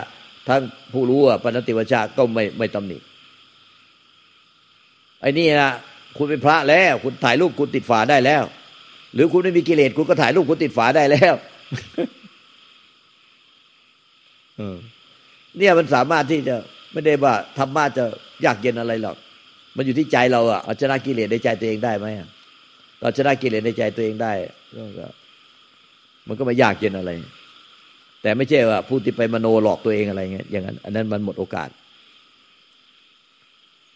[0.48, 0.60] ทั้ง
[0.92, 2.98] ผู้รู้อะปณติวัชชะก็ไม่ไม่ตำหนิ
[5.20, 5.72] ไอ้นี่นะ
[6.16, 8.42] คุณเป็นพระแล้ว คุณถ่ายรูปคุณติดฝาได้แล้ว
[9.14, 11.34] หรือคุณไม่มีกิเลสคุณก็ถ่ายรูปคุณติดฝาได้แล้ว
[15.58, 16.56] เนี่ยมันสามารถที่จะ
[16.92, 18.04] ไม่ได้ว่าธรรมะจะ
[18.44, 19.16] ยากเย็นอะไรหรอก
[19.76, 22.06] มันอยู่ที่ใจเราอะเอาชนะกิเลสในใจตัวเองได้ไหม
[23.00, 24.32] เราชนะกิเลสในใจตัวเองได้
[24.98, 25.06] ก็
[26.28, 27.10] มันก็ไม่ยากเย็นอะไร
[28.22, 31.68] แต่ไม่ใช่ว่าผู้ที่ไปมโนหลอกตัวเองอะไรเงี้ยอย่างนั้น อันนั้นมันหมดโอกาส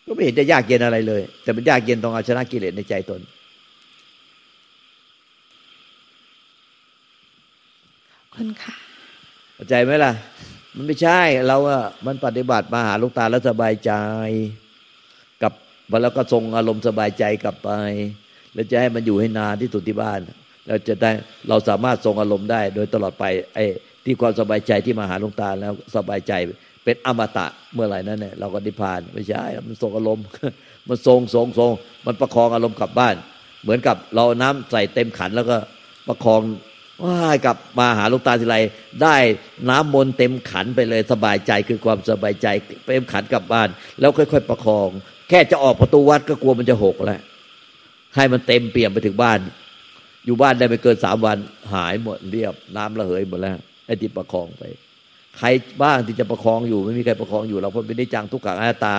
[0.06, 3.20] ก็ไม่เห็นจะยากเย็นอะไรเลย แต่มันยากเย็นตรงเอาชนะกิเลสในใจตน
[8.34, 8.74] คุณค่ะ
[9.54, 10.12] เข้าใจไหมล่ะ
[10.74, 13.92] มันไม่ใช่เราอะมันปฏิบัติมาหาลูกตาแล้วสบายใจ
[15.42, 15.52] กับ
[16.02, 17.70] แล้วก็ทรงอารมณ์สบายใจกลับไป
[18.54, 20.20] แล้วจะให้มันอยู่ให้นานที่สุดที่บ้าน
[20.66, 21.10] เราจะได้
[21.48, 23.64] เราสามารถทรงอารมณ์ได้ โดยตลอดไปไอ้
[24.06, 26.32] ที่ความสบายใจที่มาหาหลวงตาแล้วสบายใจ
[26.84, 30.24] เป็นอมตะเมื่อไหร่นั้นเนี่ยเราก็นิพพานไม่ใช่มันทรงอารมณ์
[30.88, 31.72] มันทรงทรงทรง
[32.06, 33.14] มันประคองอารมณ์กลับบ้าน
[33.62, 35.56] เหมือนกับเราน้ำใส่เต็มขันแล้วก็
[36.08, 36.40] ประคอง
[37.04, 38.58] ว่ากลับมาหาลูกตาทีไร
[39.02, 39.16] ได้
[39.70, 42.46] น้ำมนเต็มขันไปเลยสบายใจคือความสบายใจ
[42.86, 43.68] เต็มขันกลับบ้าน
[44.00, 44.88] แล้วค่อย ๆ ประคอง
[45.28, 47.20] แค่จะออกประตูวัดก็กลัวมันจะหกแล้ว
[48.16, 49.38] ให้มันเต็มเปี่ยมไปถึงบ้าน
[50.26, 51.38] อยู่บ้านได้ไม่เกินสามวัน
[51.74, 54.62] หายหมดเรียบน้ำระเหยหมดแล้ว ไอ้ที่ประคองไป
[55.38, 55.48] ใคร
[55.82, 58.94] บ้างที่จะประคองอยู่ ไม่มีใครประคองอยู่เราเพราะเป็นได้จังทุกขังอนัตตา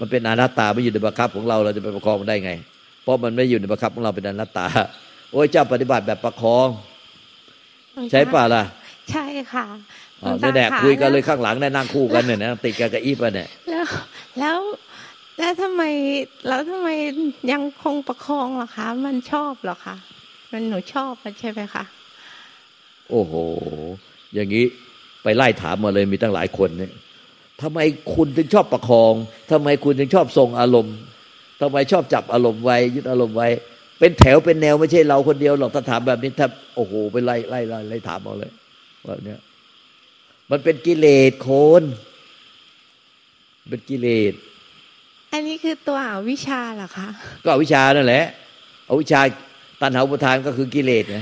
[0.00, 2.52] มันเป็นอนัตตาไม่อยู่ในบังคับของเราเราจะไปประคองมันได้ไง
[3.02, 4.66] เพราะมันไม่อยู่ในบังคับของเราเป็นอนัตตา
[5.32, 6.68] โอ้ยเจ้าปฏิบัติแบบประคอง
[8.10, 8.62] ใช่ป่ะล่ะ
[9.10, 9.66] ใช่ค่ะ
[10.22, 13.86] อ๋อแดกคุยกันเลยข้างหลังได้นั่งคู่กันเนี่ยนะติดกันกับอีปะเนี่ยแล้ว
[14.38, 14.58] แล้ว
[15.38, 15.82] แล้วทำไม
[16.48, 16.88] แล้วทำไม
[17.52, 19.96] ยังคงประคองล่ะคะ มันชอบหรอคะ
[20.52, 21.84] มันหนูชอบใช่ไหมคะ
[23.10, 23.34] โอ้โห
[24.34, 24.64] อย่างนี้
[25.22, 26.92] ไปไล่ถามมาเลยมีตั้งหลายคนเนี่ย
[27.62, 27.78] ทำไม
[28.14, 29.14] คุณถึงชอบประคอง
[29.52, 30.96] ทำไมคุณถึงชอบทรงอารมณ์
[31.60, 33.48] ทำไมชอบจับอารมณ์ไว้ยึดอารมณ์ไว้
[33.98, 38.52] เป็นแถวเป็นแนวไม่ใช่เราคนเดียวหรอกถ้าถามแบบนี้ถ้าโอ้โหไปไล่ไล่ไล่ไล่ถามเอาเลย
[39.06, 39.40] แบบเนี้ย
[40.50, 41.48] มันเป็นกิเลสโค
[41.80, 41.82] น
[43.68, 44.32] เป็นกิเลส
[45.32, 47.08] อันนี้คือตัวอวิชาเหรอคะ
[47.44, 48.24] ก็อวิชานั่นแหละ
[48.88, 49.20] อวิชา
[49.80, 51.20] ตันหาอุทานก็คือกิเลสไง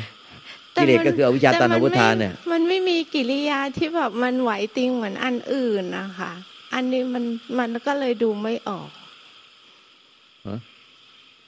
[0.77, 6.33] กิเลสก็คืออวิชาตันหาอุทานเนี่ยมันไม่มีกิริยาที่แบบมันไหวติงเหมือนอันอื่นนะคะ
[6.75, 7.25] อันนี้มัน
[7.59, 8.89] มันก็เลยดูไม่ออก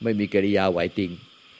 [0.02, 1.10] ไม่มีกิริยาไหวติง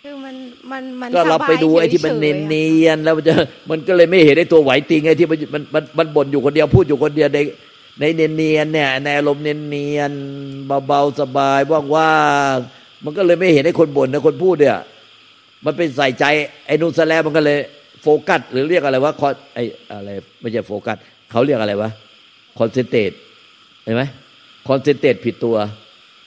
[0.02, 0.34] คือมัน
[0.70, 3.34] มันมันก็เราไปดูไอ้ที่มันเนียนเนียนแล้วมันจะ
[3.70, 5.38] มันก็เลยไม่เห็นไอ้ตัวไหวติงไอ้ที่มัน
[5.74, 7.38] มันมันบ่นอยู่คนเดียวพูดอยู่คนเดียวใน
[8.00, 10.12] ในเนียนเนียนเนี่ยในอารมณ์เนียนเนียน
[10.86, 11.60] เบาๆสบาย
[11.94, 12.16] ว่า
[12.54, 14.78] งๆมันก็เลยไม่เห็นไอ้คนบ่นนะคนพูดเนี่ย
[15.66, 16.24] มันเป็นใส่ใจ
[16.66, 17.58] ไอ้นุ่นซะแล้วมันก็เลย
[18.02, 20.96] โฟกัสหรือเรียกอะไรว่า con ไอ้อะไรไม่ใช่โฟกัส
[21.30, 21.90] เขาเรียกอะไรวะ
[22.58, 23.12] concentrate
[23.84, 24.02] เห็นไหม
[24.68, 25.56] concentrate ผิดตัว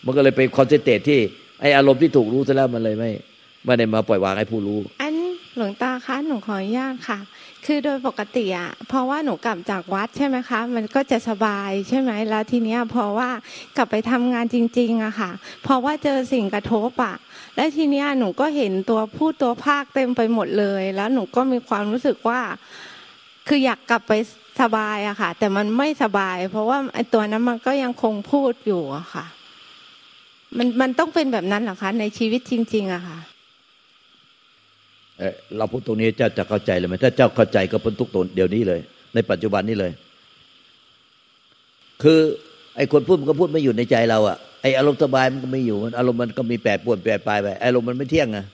[0.06, 1.20] มันก็เลยไป concentrate ที่
[1.62, 3.12] ไออารมณ์ที่ถูกรู้ซะแล้วมันเลยไม่
[3.66, 5.16] ไม่ได้มาปล่อยวางให้ผู้รู้ อัน
[5.58, 7.20] หลวงตาคะหนูขออนุญาตค่ะ
[7.66, 13.30] คือโดยปกติอะเพราะว่าหนูกลับจากวัดใช่ไหมคะ มันก็จะสบายใช่ไหมแล้วทีเนี้ยเพราะว่า
[13.78, 15.32] กลับไปทำงานจริงๆอะค่ะ
[15.64, 17.16] เพราะว่าเจอสิ่งกระทบอะ
[17.56, 22.42] และทีเนี้ยหนูก็เห็นตัวพูดตัวภาคเต็มไปหมดเลย แล้วหนูก็มีความรู้สึกว่า
[23.48, 24.14] คืออยากกลับไป
[24.62, 29.26] สบายอะค่ะ แต่มันไม่สบาย เพราะว่าไอตัวนั้นมันก็ยังคงพูดอยู่อะค่ะ
[30.58, 33.20] มันมันต้องเป็นแบบนั้นเหรอคะในชีวิตจริง ๆอะค่ะ
[35.20, 38.80] เเราพูดตรงนี้เจ้าจะเข้าใจเลยไหมถ้าเจ้าเข้าใจก็พ้นทุกตนเดี๋ยวนี้เลย
[39.14, 39.92] ในปัจจุบันนี้เลย
[42.04, 42.20] คือ
[42.76, 48.46] ไอ้คนพูดมันก็พูดไม่อยู่ในใจเราอะไอ้อารมณ์สบายมันก็ไม่อยู่อารมณ์มันก็มีแปรปรวนแปรปลายไปอารมณ์มันไม่เที่ยงอะ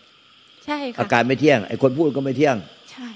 [0.65, 2.55] ใช่ค่ะอาการไม่เที่ยงไอ้คนพูดก็ไม่เที่ยง
[2.91, 3.07] ใช่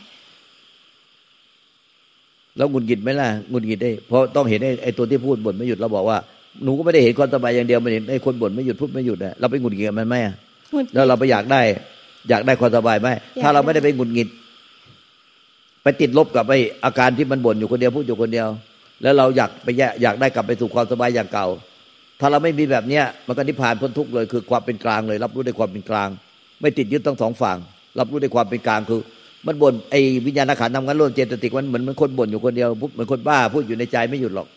[2.58, 6.18] แล้วงุนกิดไหมล่ะงุนกิดได้เพราะต้องเห็นไอ้ตัวที่พูดบ่นไม่หยุดเราบอกว่า
[6.64, 10.16] หนูก็ไม่ได้เห็นความสบายอย่างเดียวมันเห็นไอ้คนบ่นไม่หยุดพูดไม่หยุดนะเราไปงุนกิดมันไหม
[10.94, 11.62] แล้วเราไปอยากได้
[12.30, 13.08] อยากได้ความสบายไหม
[13.42, 14.28] ถ้าเราไม่ได้ไปงุนกิด
[15.84, 18.48] ไปติดลบกับไอ้อาการที่มันบ่นอยู่คนเดียวพูดอยู่คนเดียว
[19.02, 21.48] แล้วเราอยากไปแยอยากได้กลับไปสู่ความสบายอย่างเก่า
[22.20, 26.10] ถ้าเราไม่มีแบบเนี้ยมันก็นิพพานพ้นทุกข์เลย คือความเป็นกลางเลย รับรู้ได้ความเป็นกลาง
[26.62, 27.58] ไม่ติดยึดทั้งสองฝั่ง
[28.00, 29.02] รับรู้ได้ความเป็นกลางคือ
[29.48, 34.48] มันบ่นไอ้วิญญาณขันทำงานร่วมเจตติกมันเหมือนมันคนบ่นอยู่คนเดียวเหมือนคนบ้าพูดอยู่ในใจไม่หยุดหรอก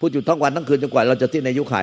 [0.00, 1.76] พูดอยู่ทั้งวันทั้งคืนจนกว่าเราจะสิ้นอายุไข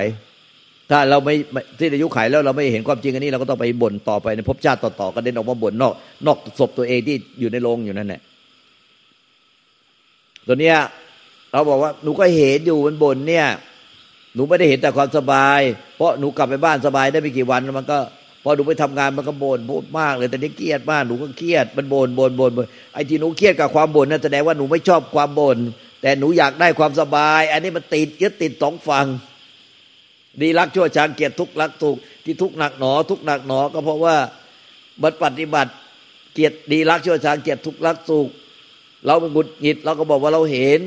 [0.90, 1.34] ถ้าเราไม่
[1.80, 5.92] สิ้นอายุไขแล้วเราไม่เห็นความจริงอันนี้เราก็ต้องไปบ่นต่อไปในภพชาติต่อๆกันเด่นออกมาบ่นนอก
[6.26, 8.20] นอกศพตัวเองที่อยู่ในโรงอยู่นั่นแหละ
[10.46, 10.76] ตัวเนี้ย
[11.52, 13.46] เราบอกว่าหนูก็เห็นอยู่มันบ่นเนี่ย
[14.34, 15.60] หนูไม่ได้เห็นแต่ความสบาย
[15.96, 17.98] เพราะหนูกลับไปบ้านสบายได้ไม่กี่วันมันก็
[18.44, 25.58] พอหนูไปทำงานมันก็บ่นพูดมากเลยแต่นี่เครียดมากหนูก็เครียดมันบ่นบ่นบ่นบ่นไอ้ที่หนูเครียดกับความบ่นนั่นแสดงว่าหนูไม่ชอบความบ่น
[26.02, 29.06] แต่หนูอยากได้ความสบาย อันนี้มันติดยึดติดสองฝั่ง
[30.40, 34.16] ดีรักชั่วชังเกียรติทุกรักทุกที่ทุกหนักหนอ ทุกหนักหนอ ก็เพราะว่า
[35.02, 35.72] บัดปฏิบัติ
[36.34, 38.28] เกียรติดีรักชั่วชังเกียรติทุกรักสุข
[39.06, 40.80] เราเป็นบุญหิดเราก็บอกว่าเราเห็น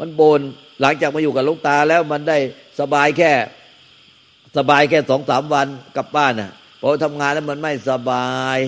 [0.00, 0.40] มันบน
[0.80, 2.38] หลังจากมาอยู่กับลูกตาแล้วมันได้
[2.80, 3.32] สบายแค่
[4.56, 8.58] สบายแค่สองสามวันกลับบ้านน่ะพอทำงานแล้วมันไม่สบาย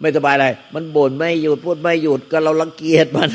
[0.00, 3.28] ไม่สบายอะไร มันบ่นไม่หยุดพูดไม่หยุดก็เราลังเกียจมัน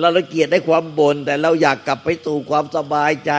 [0.00, 3.32] เราลังเกียจได้ความบ่นแต่เราอยากกลับไปสู่ความสบายใจ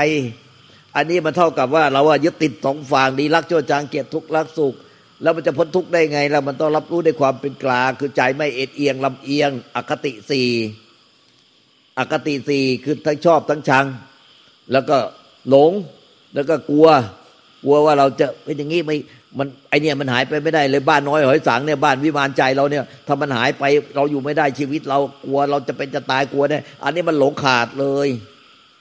[0.96, 4.74] อันนี้มันเท่ากับว่าเราว่ายึดติดสองฝั่งดีรักชั่วจางเกียรติทุกข์รักสุข
[5.22, 10.50] แล้วมันจะพ้นทุกข์ได้ไงแล้วมันต้องรับรู้ในความเป็นกลางคือใจไม่เอ็ดเอียงลำเอียง อคติสี่
[11.98, 13.86] อคติสี่คือทั้งชอบทั้งชัง
[14.72, 14.98] แล้วก็
[15.50, 15.72] หลง
[16.36, 16.88] แล้วก็กลัว
[17.64, 18.98] กลัวว่าเราจะเป็นอย่างนี้ไม่
[19.38, 23.64] มันไอเนี่ยมันหายไปไม่ได้เลยบ้านน้อยหอยสังเนี่ยบ้านวิมานใจเราเนี่ยถ้ามันหายไป
[23.96, 28.08] เราอยู่ไม่ได้ชีวิตเรากลัวเราจะเป็นจะตายกลัวเนี่ยอันนี้มันหลงขาดเลย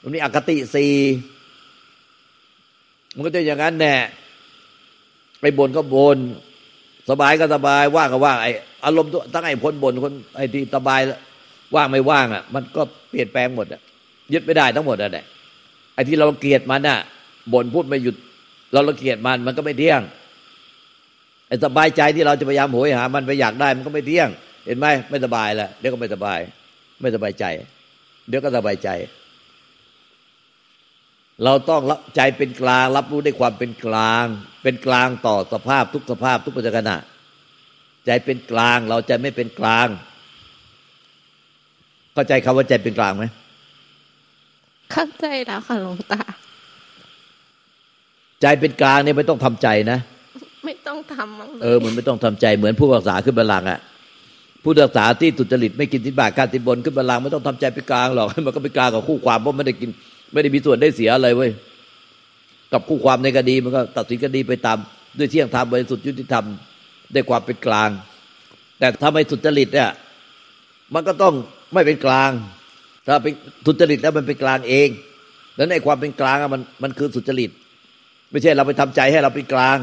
[0.01, 0.93] ตรงนี้อคติสี่
[3.15, 3.95] มันก็จะอย่างนั้นแน่
[5.41, 6.19] ไปบนก็บน
[7.11, 8.49] สบายก็สบายว่างก็ว่างไอ
[8.85, 11.01] อารมณ์ตั้งไอ้พ้นบนคนไอ้ที่สบาย
[11.75, 13.81] ว่างไม่ว่างอะ มันก็เปลี่ยนแปลงหมดอะ
[14.33, 15.23] ยึดไม่ได้ทั้งหมดอะเนี่
[15.95, 16.99] ไอ้ที่เราเกลียดมันอะ
[17.53, 18.17] บ่นพูดไม่หยุด
[18.73, 20.01] เราเราเกลียดมันมันก็ไม่เที่ยง
[21.49, 24.29] ไอ้สบายใจที่เราจะพยายามโหยหา มันไปอยากได้มันก็ไม่เที่ยง
[24.67, 26.39] เห็นไหมไม่สบายแล้วเดี๋ยวก็ไม่สบาย
[27.01, 27.45] ไม่สบายใจ
[28.29, 28.89] เดี๋ยวก็สบายใจ
[31.45, 31.81] เราต้อง
[32.17, 34.25] ใจเป็นกลาง รับรู้ได้ความเป็นกลาง
[34.63, 36.91] เป็นกลางต่อสภาพทุกสภาพทุกปัจจุบัน
[38.07, 39.89] ใจเป็นกลาง เราใจไม่เป็นกลาง
[42.15, 43.25] เข้าใจคำว่าใจเป็นกลางไหม
[44.93, 46.21] เข้าใจแล้วค่ะหลวงตา
[48.43, 49.99] ใจเป็นกลางเนี่ยไม่ต้องทำใจนะ
[50.65, 53.81] ไม่ต้องทำเออมันไม่ต้องทำใจเหมือนผู้รักษาขึ้นบัลลังก์อะ
[54.63, 59.91] ผู้รักษาที่ตุจริตไม่กินสิบาทการติบนขึ้นบัลลังก์ไม่ต้องทำใจไปกลางหรอกมันก็ไปกลางกับคู่ความเพราะไม่ได้กิน
[60.33, 61.51] ไม่ได้มีส่วนได้เสียอะไรเว้ย
[62.73, 64.79] กับคู่ความในคดีมันก็ตัดสินคดีไปตาม
[65.19, 66.45] ด้วยเที่ยงธรรมบริสุทธิยุติธรรม
[67.13, 67.91] ได้ความเป็นกลาง
[68.79, 69.91] แต่ถ้าไม่สุจริตเนี่ย
[70.95, 71.35] มันก็ต้อง
[71.75, 72.31] ไม่เป็นกลาง
[73.07, 73.33] ถ้าเป็น
[73.67, 74.89] สุจริตแล้วมันเป็นกลางเอง
[75.57, 77.51] แล้วในความเป็นกลางมันมันคือสุจริต
[78.31, 79.79] ไม่ใช่เราไปทำใจให้เราเป็นกลาง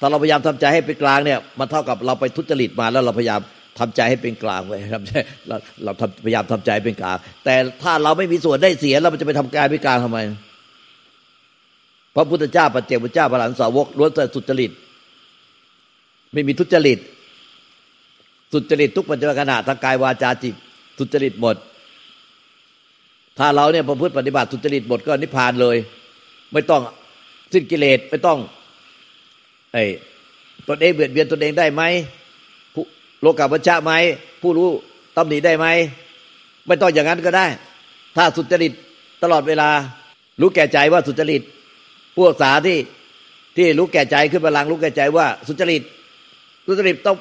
[0.00, 3.40] ถ้าเราพยายามทำใจให้เป็นกลางเนี่ย มันเท่ากับเราไปทุจริตมาแล้วเราพยายาม
[3.78, 5.12] ทำใจให้เป็นกลางไว้ทำใจ
[5.48, 5.92] เราเรา
[6.24, 10.18] พยายามทำใจเป็นกลาง แต่ถ้าเราไม่มีส่วนได้เสียเราจะไปทำกายเป็นกลางทำไม
[12.14, 14.72] พระพุทธเจ้าปัจเจกพุทธเจ้าพระหลานสาวกล้วนแต่สุจริต
[16.32, 16.98] ไม่มีทุจริต
[18.52, 20.54] สุจริตทุกปัจจุบันขณะทางกายวาจาจิต
[20.98, 21.56] สุจริตหมด
[23.38, 25.76] ถ้าเราเนี่ยประพฤติปฏิบัติสุจริตหมดก็นิพพานเลย
[26.52, 26.80] ไม่ต้อง
[27.52, 28.38] สิ้นกิเลสไม่ต้อง
[29.72, 29.84] ไอ้
[30.68, 31.82] ตนเองเบียดเบียนตนเองได้ไหม
[33.22, 33.92] โลกาวัชชะไหม
[34.42, 34.70] ผู้รู้
[35.16, 35.66] ตำหนิได้ไหม
[36.66, 37.46] ไม่ต้องอย่างนั้นก็ได้
[38.16, 38.72] ถ้าสุจริต
[39.22, 39.68] ตลอดเวลา
[40.40, 41.42] รู้แก่ใจว่าสุจริต
[42.14, 42.78] ผู้ศึกษาที่
[43.56, 45.82] ที่รู้แก่ใจขึ้นพลังรู้แก่ใจว่า สุจริต
[46.66, 47.16] สุจริตต้อง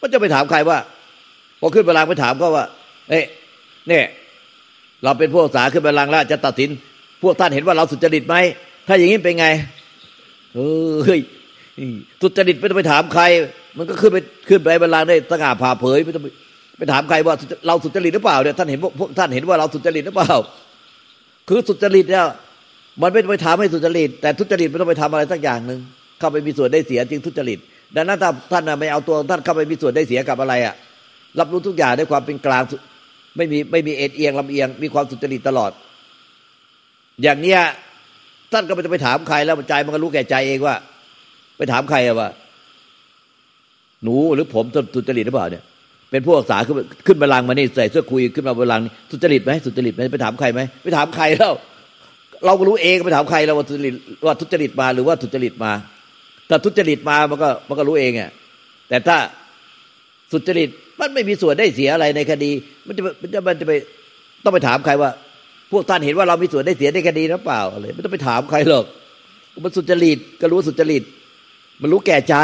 [0.00, 0.78] ก็จะไปถามใครว่า
[1.60, 2.66] พอขึ้นพลังไปถามก็ว่า
[3.08, 3.20] เอ้
[3.88, 4.04] เนี่ย
[5.02, 6.70] เราเป็นผู้ศึกษาขึ้นพลังแล้วจะตัดสิน
[7.22, 8.36] พวกท่านเห็นว่าเราสุจริตไหม
[8.88, 9.46] ถ้าอย่างนี้เป็นไง
[10.54, 11.20] เฮ้ย
[12.22, 13.24] สุจริตไม่ต้องไปถามใคร
[13.78, 16.24] มันก็ขึ้นไปขึ้นไปเวลาได้สง่าผ่าเผยไม่ต้อง
[16.78, 17.34] ไปถามใครว่า
[17.66, 20.34] เราสุจริตหรือเปล่าเนี่ยท่านเห็นพวกท่านเห็นว่าเราสุจริตหรือเปล่า
[21.48, 22.24] คือสุจริตเนี่ย
[23.02, 25.80] มันไม่ไปทำให้สุจริต แต่ทุจริตไม่ต้องไปทำอะไรสักอย่างหนึ่ง
[26.18, 27.58] เข้าไปมีส่วนได้เสียจึงทุจริต
[27.96, 30.74] ดังนั้นถ้าท่านไม่เอาตัวท่านเข้าไปมีส่วนได้เสียกับอะไรอะ
[31.38, 32.62] รับรู้ทุกอย่างด้วยความเป็นกลาง
[33.36, 35.70] ไม่มีไม่มีเอ็ดเอียงลำเอียง มีความสุจริตตลอด
[37.22, 37.60] อย่างเนี้ย
[38.52, 40.74] ท่านก็ไม่จะไปถามใครแล้วใจมันก็รู้แก่ใจเองว่า
[41.56, 42.28] ไปถามใครอะว่า
[44.04, 45.64] หนูหรือผมสุจริตหรือเปล่าเนี่ย
[46.10, 51.52] เป็นผู้อักษาขึ้นขึ้นบาลังมานี่ใส่เสื้อคุยขึ้นมาบาลังสุจริตไหมสุจริตไหมไปถามใครไหมไปถามใครแล้ว
[52.46, 53.94] เราก็รู้เองไปถามใครแล้วว่าทุจริต
[54.26, 55.72] ว่าทุจริตมาหรือว่าทุจริตมา
[56.48, 58.30] แต่ทุจริตมามันก็มันก็รู้เองอะ
[58.88, 59.16] แต่ถ้า
[60.32, 60.68] สุจริต
[61.00, 62.50] มันไม่มีส่วนได้เสียอะไรในคดี
[62.86, 63.72] มันจะมันจะมันจะไป
[64.44, 65.10] ต้องไปถามใครว่า
[65.72, 68.84] พวกท่านเห็นว่าเรามีส่วนได้เสียในคดีหรือเปล่าอะไรไม่ต้องไปถามใครหรอก
[69.64, 71.02] มันสุจริตก็รู้สุจริต
[71.80, 72.36] มันรู้แก่ใจ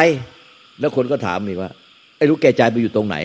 [0.80, 1.70] แล้วคนก็ถามอีกว่า
[2.18, 3.16] ไอ้รู้แก่ใจไปอยู่ตรงไหน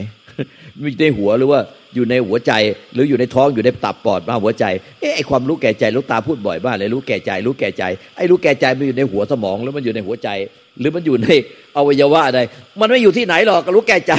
[0.83, 1.59] มีในหัวหรือว่า
[1.95, 2.51] อยู่ในหัวใจ
[2.93, 4.65] หรืออยู่ในท้องอยู่ในตับปอดมาหัวใจ
[4.99, 7.83] เอ๊ะไอความรู้แก่ใจลูกตาพูดบ่อยบ้างเลยรู้แก่ใจ รู้แก่ใจ
[8.15, 10.29] ไอ้รู้แก่ใจมันอยู่ในหัวสมองหรือมันอยู่ในหัวใจ
[10.79, 11.27] หรือมันอยู่ใน
[11.77, 12.41] อวัยวะอะไร
[12.79, 14.13] มันไม่อยู่ที่ไหนหรอกก็รู้แก่ใจ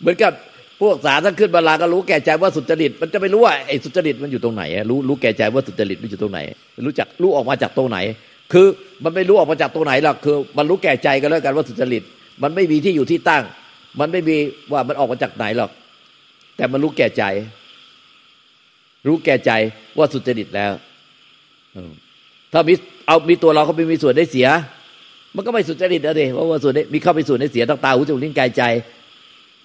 [0.00, 0.32] เหมือนกับ
[0.80, 6.40] พวกสาท่านขึ้นบาลาก็รู้แก่ใจว่าสุจริต มันจะไม่รู้ว่าไอ้สุจริตมันอยู่ตรงไหน รู้รู้แก่ใจว่าสุจริตมันอยู่ตรงไหน
[6.86, 7.98] รู้จักรู้ออกมาจากตรงไหน
[8.52, 8.66] คือ
[9.04, 12.02] มันไม่รู้ออกมาจากตรงไหนหรอกคือ มันรู้แก่ใจกันแล้วกันว่าสุจริต
[12.42, 13.44] มันไม่มีที่อยู่ที่ตั้ง
[14.00, 14.36] มันไม่มี
[14.72, 15.70] ว่ามันออกมาจากไหนหรอก
[16.56, 17.22] แต่มันรู้แก่ใจ
[19.06, 19.50] รู้แก่ใจ
[19.98, 20.72] ว่าสุจริตแล้ว
[22.52, 22.74] ถ้ามี
[23.06, 24.48] เอามีตัวเราเขาไม่มีส่วนได้เสีย
[25.36, 28.62] มันก็ไม่สุจริตนะเดเพราะว่าส่วนมีเข้าไปส่วนได้เสียตั้งตาหูจมูกลิ้นกายใจ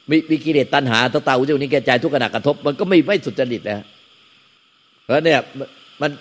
[0.09, 3.81] มีมีกิเลสตัณหาตั้งตาหูจมูกลิ้นกายใจ ทุกขณะกระทบ มันก็ไม่ไม่สุจริตแล้ว
[5.03, 5.39] เพราะเนี่ย
[6.01, 6.11] มัน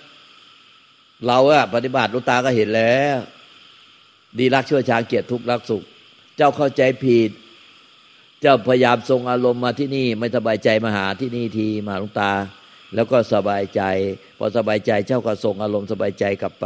[1.27, 3.17] เราอะปฏิบัติลูกตาก็เห็นแล้ว
[4.39, 5.83] ดีรักชั่วช้างเกียรติทุกข์รักสุข
[6.39, 7.31] เจ้าเข้าใจผิด
[8.41, 12.31] เจ้าพยายามทรงอารมณ์มาที่นี่ ไม่สบายใจมาหาที่นี่ทีมาหลวงตา
[12.95, 13.81] แล้วก็สบายใจ
[14.37, 16.65] พอสบายใจเจ้าก็ทรงอารมณ์สบายใจกลับไป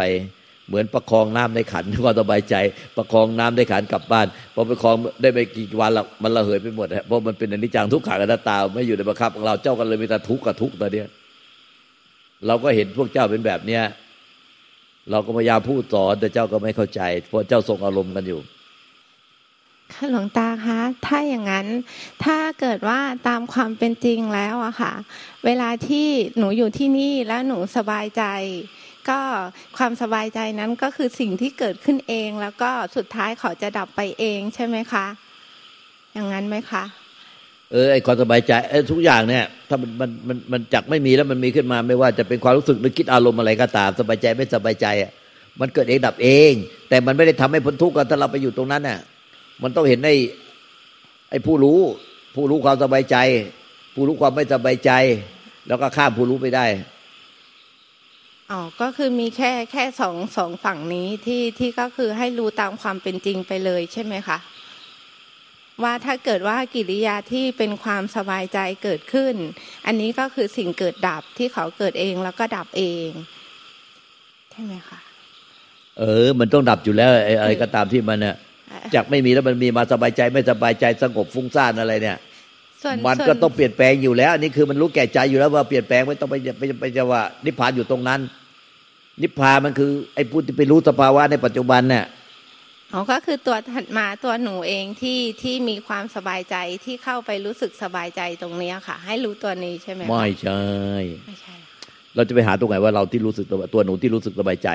[0.68, 2.56] เหมือนประคองน้ำในขันก็สบายใจ
[2.98, 11.08] ประคองน้ำในขันกลับบ้านพอประคองได้ไปกี่วันละมันระเหยไปหมดเพราะมันเป็นอนิจจังทุกขังอนัตตา ไม่อยู่ในบังคับของเราเจ้ากันเลยมีแต่ทุกข์กับทุกข์ตอนนี้ย
[12.48, 13.84] เราก็เห็นพวกเจ้าเป็นแบบเนี้ย
[15.12, 18.42] เราก็พยายามพูดสอนแต่เจ้าก็ไม่เข้าใจเพราะเจ้าทรงอารมณ์กันอยู่
[19.96, 21.68] ค่ะหลวงตาคะถ้าอย่างนั้น
[22.24, 24.94] ถ้าเกิดว่าตามความเป็นจริงแล้วอะค่ะ
[25.46, 28.24] เวลาที่หนูอยู่ที่นี่แล้วหนูสบายใจ
[29.10, 29.20] ก็
[29.78, 35.06] ความสบายใจนั้นก็คือสิ่งที่เกิดขึ้นเอง แล้วก็สุดท้ายเขาจะดับไปเองใช่ไหมคะ
[36.14, 36.84] อย่างนั้นไหมคะ
[37.72, 45.12] เออไอความสบายใจไอทุกอย่างเนี่ยถ้ามันมันมันมันจักไม่มีแล้วมันมีขึ้นมา ไม่ว่าจะเป็นความรู้สึกหรือคิดอารมณ์อะไรก็ตาม สบายใจไม่สบายใจอะ
[45.62, 46.52] มันเกิดเองดับเอง
[46.90, 49.00] แต่มันไม่ได้ทำให้พ้นทุกข์กันถ้าเราไปอยู่ตรงนั้นน่ะ
[49.64, 50.10] มันต้องเห็นใน
[51.30, 51.80] ไอ้ผู้รู้
[52.36, 53.18] ผู้รู้ความสบายใจ
[53.94, 54.92] ผู้รู้ความไม่สบายใจ
[55.68, 56.66] แล้วก็ข้ามผู้รู้ไปได้
[58.52, 64.38] อ๋อก็คือมีแค่แค่สองสองฝั่งนี้ที่ที่ก็คือให้รู้ตามความเป็นจริงไปเลยใช่ไหมคะ
[65.84, 69.36] ว่าถ้าเกิดว่ากิริยาที่เป็นความสบายใจเกิดขึ้น
[69.86, 73.10] อันนี้ก็คือสิ่งเกิดดับที่เขาเกิดเองแล้วก็ดับเอง
[74.52, 75.00] ใช่ไหมคะ
[76.00, 78.36] เออ มันต้องดับอยู่แล้วอะไรก็ตามที่มันเนี่ย
[78.96, 82.18] จากไม่มีแล้วมันมีมาสบายใจไม่สบายใจสงบฟุ้งซ่านอะไรเนี่ย
[83.08, 88.20] มันก็ต้องเปลี่ยนแปลงอยู่แล้วอันนี้คือมันรู้แก่ใจอยู่แล้วว่าเปลี่ยนแปลงไม่ต้องไปไปไปจะว่า นิพพานอยู่ตรงนั้น
[89.22, 92.06] นิพพานมันคือ ไอ้ผู้ที่ไปรู้สภาวะในปัจจุบันเนี่ย
[92.94, 96.56] อ๋อก็คือตัวถัดมาตัวหนูเองที่ที่มีความสบายใจ
[96.86, 100.62] ที่เข้าไปรู้สึกสบายใจตรงนี้ค่ะ ให้รู้ตัวนี้ใช่ไหมไม่ใช่
[101.28, 101.56] ไม่ใช่
[102.16, 104.70] เราจะไปหาตรงไหนว่าเราที่รู้สึกตัวตัวหนูที่รู้สึกสบายใจ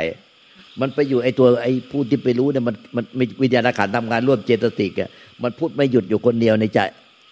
[0.80, 3.04] มันไปอยู่ไอ้ตัวไอ้ผู้ที่ไปรู้เนี่ยมันมัน
[3.42, 5.10] วิญญาณขันทำงานร่วมเจตสิกอะ
[5.42, 6.80] มันพูดไม่หยุดอยู่คนเดียวในใจ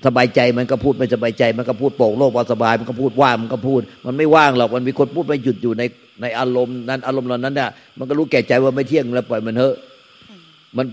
[0.07, 5.83] สบายใจมันก็พูดไม่สบายใจ มันก็พูดโป่งโลกพอสบาย มันก็พูดว่างมันก็พูด มันไม่ว่างหรอกมันมีคนพูดไม่หยุดอยู่ใน
[6.23, 9.75] ในอารมณ์นั้นอารมณ์เหล่านั้นเนี่ยมันก็รู้แก่ใจว่าไม่เที่ยงแล้วปล่อยมันเถอะ
[10.77, 10.87] มัน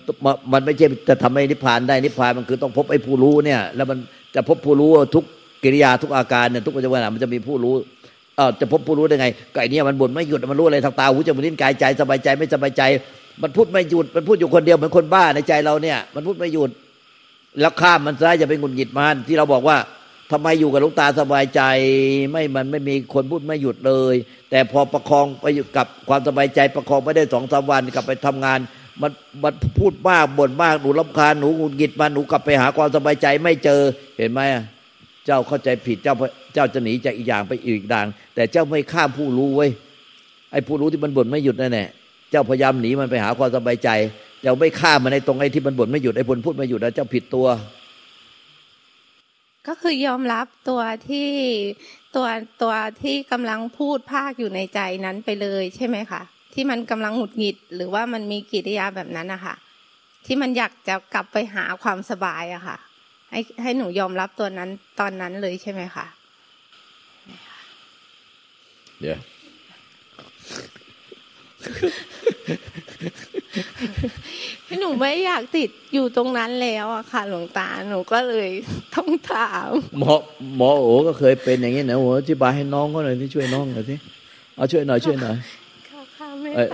[0.53, 3.97] มันไม่ใช่จะทำให้นิพพานได้นิพพานมันคือต้องพบไอ้ผู้รู้เนี่ย แล้วมัน
[4.35, 5.23] จะพบผู้รู้ทุก
[5.63, 7.75] กิริยาทุกอาการเนี่ยทุกปัจจุบันมันจะมีผู้รู้
[8.37, 12.83] เออจะพบผู้รู้ได้ไงก็ไอเนี้ยมันบ่นไม่หยุดมันรู้อะไรทางตาหูจมูกลิ้นกายใจสบายใจไม่สบายใจ
[13.41, 16.69] มันพูดไม่หยุดมันพูดอยู่คนเดียวเหมือนคนบ้าในใจเราเนี่ย มันพูดไม่หยุด
[17.61, 19.77] แล้วข้ามมันซะอย่าไปงุนหงิดมันที่เราบอกว่า
[20.31, 21.61] ทำไมอยู่กับลูกตาสบายใจ
[22.31, 24.15] ไม่มันไม่มีคนพูดไม่หยุดเลย
[24.49, 28.59] แต่พอประคองไปอยู่กับความสบายใจ ประคองไม่ได้สองสามวันกลับไปทำงาน
[29.01, 29.11] มัน
[29.43, 33.81] มันพูดมากบ่นมากหนูรำคาญหนูงุนหงิดมาหนูกลับไปหาความสบายใจไม่เจอ
[34.17, 34.41] เห็นไหม
[35.25, 36.15] เจ้าเข้าใจผิดเจ้า
[36.53, 39.67] เจ้าจะหนีจากอีกอย่างไปอีกด่าง แต่เจ้าไม่ข้ามผู้รู้ไว้
[40.51, 41.89] ไอ้ผู้รู้ที่มันบ่นไม่หยุดนั่นแหละ
[42.31, 43.89] เจ้าพยายามหนีมันไปหาความสบายใจ
[44.41, 47.47] เจ้าไม่ข้ามมันในตรงไอ้ที่มันบ่นไม่หยุดไอ้บ่นพูดไม่หยุดแล้วเจ้าผิดตัว
[49.67, 51.29] ก็คือยอมรับตัวที่
[52.15, 52.27] ตัว
[52.61, 56.21] ตัวที่กำลังพูดภาคอยู่ในใจนั้นไปเลยใช่ไหมคะ
[56.53, 59.55] ที่มันกำลังหงุดหงิด หรือว่ามันมีกิริยาแบบนั้นนะคะ
[60.25, 62.77] ที่มันอยากจะกลับไปหาความสบายอะค่ะ
[63.33, 64.69] ให้ให้หนูยอมรับตัวนั้น
[64.99, 66.05] ตอนนั้นเลยใช่ไหมคะ
[69.01, 69.19] เดี๋ยว
[74.79, 78.49] หนูไม่อยากติดอยู่ตรงนั้นแล้วอะค่ะ หลวงตาหนูก็เลย
[78.95, 79.69] ต้องถาม
[79.99, 80.13] หมอ
[80.57, 83.97] หมอโอก็เคยเป็นอย่างนี้นะโอ้อธิบายให้น้องก็หน่อยที่ช่วยน้องหน่อยที่
[84.55, 85.35] เอาช่วยหน่อยช่วยหน่อย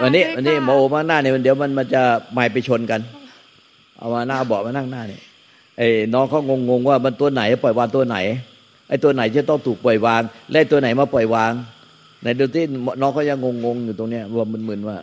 [0.03, 2.01] วันนี้วันนี้หมอโอมาหน้าเนี่ยเดี๋ยวมันมันจะ
[2.33, 3.01] ไม่ไปชนกัน
[3.97, 5.21] เอามาหน้าเบาะมานั่งหน้าเนี่ย
[5.79, 8.17] ไอ้น้องเขางงๆว่ามันตัวไหน ปล่อยวางตัวไหน
[8.89, 11.51] ไอ้ตัวไหนจะต้องถูกปล่อยวาง และตัวไหนมาปล่อยวาง
[12.23, 12.65] ในดูที่
[13.01, 14.97] น้องเขายังงงๆอยู่ตรงเนี้ยว่ามึนๆว่า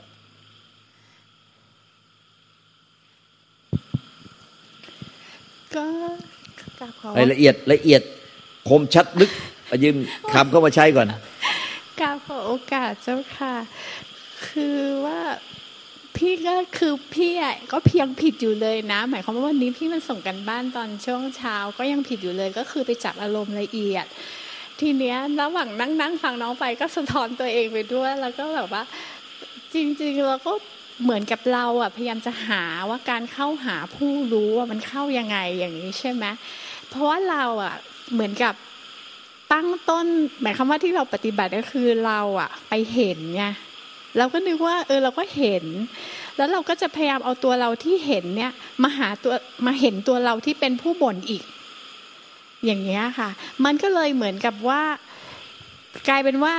[5.75, 5.85] ก็
[7.19, 8.03] รายละเอียดละเอียด
[8.69, 9.31] คมชัดลึก
[9.83, 9.97] ยืม
[10.33, 11.07] คำเข้ามาใช้ก่อน
[12.01, 13.55] กาขอโอกาสเจ้าค่ะ
[14.47, 15.21] คือว่า
[16.17, 24.07] พี่ก็คือพี่อะก็เพียงผิดอยู่เลยนะ หมายความว่าวันนี้พี่มันส่งกันบ้านตอนช่วงเช้าก็ยังผิดอยู่เลยก็คือไปจับอารมณ์ละเอียด
[24.81, 28.83] ทีเนี้ยระหว่างนั่งนั่งฟังน้องไปก็สะท้อนตัวเองไปด้วย แล้วก็แบบว่า
[29.75, 30.53] จริงๆเราก็
[31.03, 36.25] เหมือนกับเราอะพยายามจะหาว่าการเข้าหาผู้รู้ว่ามันเข้ายังไงอย่างนี้ใช่ไหม
[36.89, 37.75] เพราะว่าเราอะ
[38.13, 38.55] เหมือนกับ
[39.53, 40.07] ตั้งต้น
[40.43, 43.45] หมายความว่าที่เราปฏิบัติก็คือเราอะ ไปเห็นไง
[44.19, 45.65] เราก็นึกว่าเออเราก็เห็น
[46.37, 48.53] แล้วเราก็จะพยายามเอาตัวเราที่เห็นเนี่ย
[48.83, 49.35] มาหาตัว
[49.67, 51.43] มาเห็นตัวเราที่เป็นผู้บ่นอีก
[52.65, 53.29] อย่างเงี้ยค่ะ
[53.65, 54.83] มันก็เลยเหมือนกับว่า
[56.09, 56.55] กลายเป็นว่า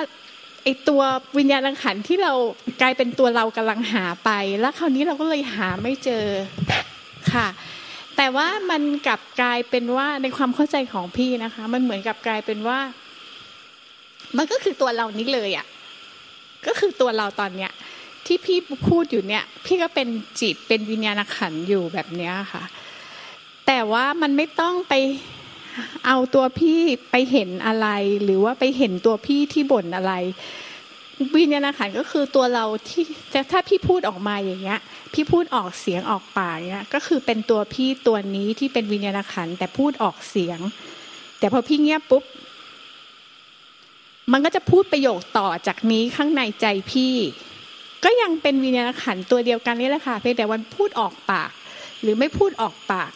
[0.63, 1.01] ไอตัว
[1.37, 2.33] วิญญาณขันที่เรา
[2.81, 6.25] กลายเป็นตัวเรากำลังหาไป แล้วคราวนี้เราก็เลยหาไม่เจอ
[7.33, 7.47] ค่ะ
[8.17, 12.79] แต่ว่ามันกลับกลายเป็นว่าในความเข้าใจของพี่นะคะ มันเหมือนกับกลายเป็นว่า
[14.37, 15.65] มันก็คือตัวเรานี้เลยอะ่ะ
[16.65, 17.71] ก็คือตัวเราตอนเนี้ย
[18.25, 20.07] ที่พี่พูดอยู่เนี่ย พี่ก็เป็น
[20.41, 22.63] จิตเป็นวิญญาณขันอยู่แบบเนี้ยค่ะ
[23.67, 24.93] แต่ว่ามันไม่ต้องไป
[26.05, 26.79] เอาตัวพี่
[27.11, 27.87] ไปเห็นอะไร
[28.23, 30.13] หรือว่าไปเห็นตัวพี่ที่บ่นอะไร
[31.35, 34.79] วิญญาณขันก็คือตัวเราที่แต่ถ้าพี่พูดออกมาอย่างเงี้ย
[35.13, 40.59] พี่พูดออกเสียงออกปากเนี้ยก็คือเป็นตัวพี่ตัวนี้ที่เป็นวิญญาณขันแต่พูดออกเสียง
[41.39, 42.23] แต่พอพี่เงียบปุ๊บ
[44.33, 47.15] มันก็จะพูดประโยคต่อจากนี้ข้างในใจพี่
[48.03, 51.51] ก็ยังเป็นวิญญาณขันตัวเดียวกันนี่แหละค่ะเพียงแต่วันพูดออกปาก
[52.01, 53.11] หรือไม่พูดออกปาก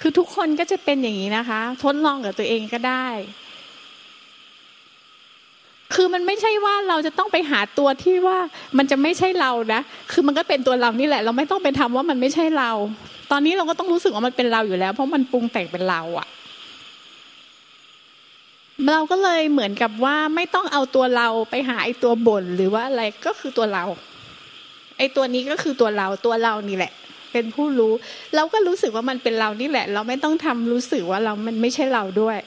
[0.00, 3.06] คือทุกคนก็จะเป็นอย่างนี้นะคะ ทดลองกับตัวเองก็ได้
[5.94, 8.38] คือมันไม่ใช่ว่าเราจะต้องไปหาตัวที่ว่า
[8.78, 9.80] มันจะไม่ใช่เรานะ
[10.12, 12.70] คือมันก็เป็นตัวเรานี่แหละ เราไม่ต้องไปทำว่ามันไม่ใช่เรา
[13.30, 16.26] ตอนนี้เราก็ต้องรู้สึกว่ามันเป็นเราอยู่แล้ว เพราะมันปรุงแต่งเป็นเราอะ
[18.88, 23.84] เราก็เลยเหมือนกับว่าไม่ต้องเอาตัวเราไปหาไอ้ตัวบ่นหรือว่าอะไรก็คือตัวเรา
[24.98, 26.92] ไอ้ตัวนี้ก็คือตัวเราตัวเรานี่แหละ
[27.32, 27.92] เป็นผู้รู้
[28.34, 32.38] เราก็รู้สึกว่ามันเป็นเรานี่แหละ เราไม่ต้องทำรู้สึกว่าเรามันไม่ใช่เราด้วย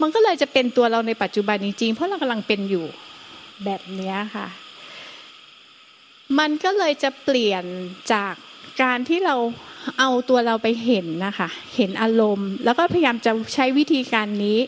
[0.00, 2.84] มันก็เลยจะเป็นตัวเราในปัจจุบันจริงๆเพราะเรากำลังเป็นอยู่
[3.64, 4.46] แบบนี้ค่ะ
[6.38, 7.64] มันก็เลยจะเปลี่ยน
[8.12, 8.34] จาก
[8.82, 9.36] การที่เรา
[9.98, 14.58] เอาตัวเราไปเห็นนะคะ เห็นอารมณ์ แล้วก็พยายามจะใช้วิธีการนี้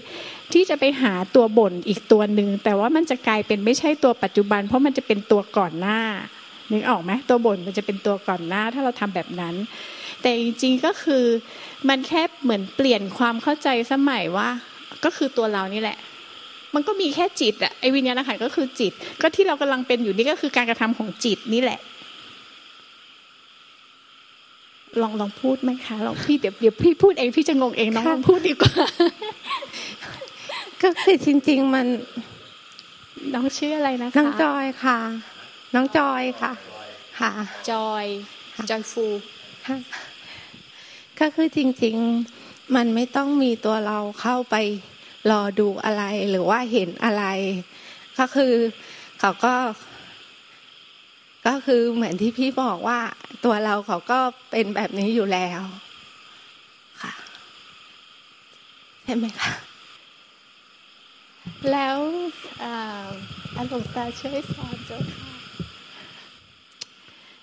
[0.53, 6.01] ที่จะไปหาตัวบ่นอีกตัวหนึ่งแต่ว่ามันจะกลายเป็นไม่ใช่ตัวปัจจุบัน เพราะมันจะเป็นตัวก่อนหน้า
[6.73, 9.55] นึกออกไหมตัวบ่นมันจะเป็นตัวก่อนหน้า ถ้าเราทำแบบนั้น
[10.23, 11.25] แต่จริงๆก็คือ
[11.89, 14.49] มันแค่เหมือนเปลี่ยนความเข้าใจสมัยว่า
[15.05, 15.99] ก็คือตัวเรานี่แหละ
[16.75, 21.81] มันก็มีแค่จิตอะไอวิญญาณขันก็คือจิต ก็ที่เรากำลังเป็นอยู่นี่ก็คือการกระทำของจิตนี่แหละ
[25.01, 28.75] ลองลองพูดไหมคะลองพี่เดี๋ยวเดี๋ยวพี่พูดเองพี่จะงงเองน้องลองพูดดีกว่า
[30.83, 31.87] ก็คือจริง ๆ มัน
[33.35, 34.99] น้องชื่ออะไรนะคะน้องจอยค่ะ
[35.75, 36.53] น้องจอยค่ะ
[37.21, 37.33] ค่ะ
[37.71, 38.05] จอย
[38.71, 39.07] จอยฟู
[41.21, 41.97] ก็คือจริง
[42.37, 44.57] ๆ มันไม่ต้องมีตัวเราเข้าไป
[45.31, 47.25] รอดูอะไรหรือว่าเห็นอะไร
[48.19, 48.53] ก็คือ
[49.21, 49.55] เขาก็
[51.47, 53.01] ก็คือเหมือนที่พี่บอกว่า
[53.45, 54.19] ตัวเราเขาก็
[54.51, 55.61] เป็นแบบนี้อยู่แล้ว
[57.03, 57.13] ค่ะ
[59.05, 59.53] ใช่ไหมคะ
[61.73, 61.97] แล้ว
[62.63, 65.33] อาหลวงตาช่วยสอนเจ้าค่ะ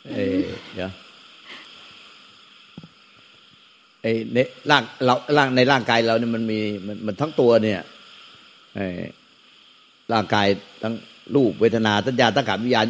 [0.10, 0.18] เอ
[0.74, 0.92] เดี๋ยว
[4.02, 4.38] ไอ้ใน
[4.70, 7.82] ร่างเราร่างในร่างกายเราเนี่ยมันมีมันมันทั้งตัวเนี่ย
[8.76, 8.88] ไอ้
[10.14, 10.48] ร่างกาย
[10.82, 10.94] ทั้ง
[11.36, 12.88] รูปเวทนาสัญญาตั้งขานวิญญาณ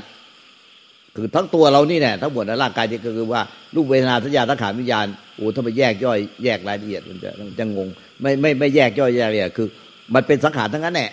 [1.16, 3.42] คือทั้งตัวเรานี่แน่ทั้งหมดในร่างกายที่ก็คือว่า
[3.76, 5.06] รูปเวทนาสัญญาตั้งขานวิญญาณ
[5.36, 7.30] โอ้ถ้าไปแยกย่อยแยกรายละเอียดมันจะ
[7.60, 7.88] จะงง
[8.22, 9.68] ไม่ไม่ไม่แยกย่อยแยกละเอียดคือ
[10.16, 11.10] มันเป็นสังขารทั้งนั้นแหละ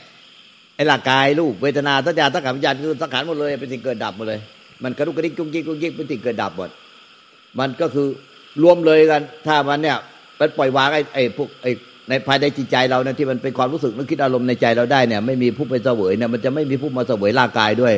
[0.76, 4.40] ไอ้ร่างกายรูปเวทนาสัญญาสังขารวิญญาณคือสังขารหมดเลยเป็นสิ่งเกิดดับหมดเลย
[4.82, 6.70] มันกระดุกกระดิกจุกจิกจุกจิกเป็นสิ่งเกิดดับหมด
[7.58, 8.08] มันก็คือ
[8.62, 9.96] รวมเลยกัน ถ้ามันเนี่ย
[10.40, 11.70] มันปล่อยวางไอ้ไอ้พวกไอ้
[12.08, 17.94] ในภายในจิตใจเราเนี่ยที่มันเป็นความรู้สึกนึกคิดอารมณ์ในใจเราได้เนี่ย ไม่มีผู้ไปเสวยเนี่ยมันจะไม่มีผู้มาเสวยร่างกายด้วย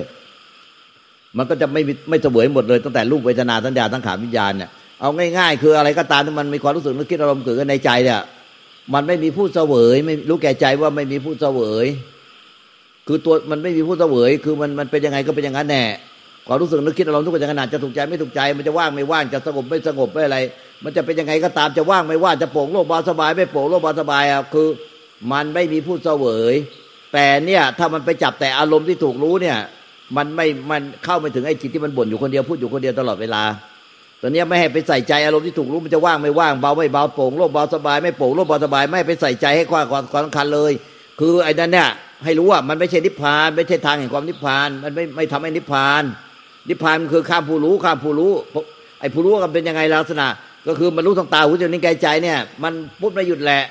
[1.36, 4.70] มันก็จะไม่ไม่เสวยหมดเลยตั้งแต่รูปเวทนาสัญญาสังขารวิญญาณเนี่ย
[5.00, 8.20] เอาง่ายๆ คืออะไรก็ตามที่มันมีความรู้สึกนึกคิดอารมณ์เกิดขึ้นในใจเนี่ย
[8.94, 11.86] มันไม่มีผู้เสวยไม่รู้แก่ใจว่าไม่มีผู้เสวย
[13.06, 15.84] คือตัวมันไม่มีผู้เสวย คือมันมันเป็นยังไงก็เป็นอย่างนั้นแน่
[16.46, 20.38] ความรู้สึกนึกคิดอารมณ์ทุกอย่างขนาดจะถูกใจไม่ถูกใจ มันจะว่างไม่ว่างจะสงบไม่สงบไม่อะไร
[20.84, 24.68] มันจะเป็นยังไงก็ตามจะว่างไม่ว่างจะโปร่งโล่งเบาสบาย ไม่โปร่งโล่งเบาสบายอะคือ
[25.32, 26.54] มันไม่มีผู้เสวย
[27.12, 29.58] แต่เนี่ยถ้ามันไปจับแต่อารมณ์ที่ถูกรู้เนี่ย
[30.16, 33.42] มันไม่มันเข้าไม่ถึงไอ้จิตที่มันบ่นอยู่คนเดียวพูดอยู่คนเดียวตลอดเวลา
[34.22, 40.72] ตอนนี้ไม่ให้ไปใส่ใจอารมณ์ที่ถูกรู้มันจะว่างไม่ว่างเบาไม่เบาโปร่งโล่งเบาสบายไม่โปร่งโล่งเบาสบาย ไม่ไปใส่ใจให้ความความสำคัญเลย
[41.20, 41.88] คือไอ้นั่นเนี่ย
[42.24, 46.02] ให้รู้ว่ามันไม่ใช่นิพพาน ไม่ใช่ทางแห่งความนิพพาน มันไม่ไม่ทำให้นิพพาน
[46.68, 48.32] นิพพานคือข้ามผู้รู้ข้ามผู้รู้
[49.00, 50.28] ไอ้ผู้รู้กันเป็นยังไงลักษณะ
[50.68, 53.62] ก็คือมันรู้ทางตาหูจมูกนิ้วกายใจเนี่ย มันพูดไม่หยุดแหละ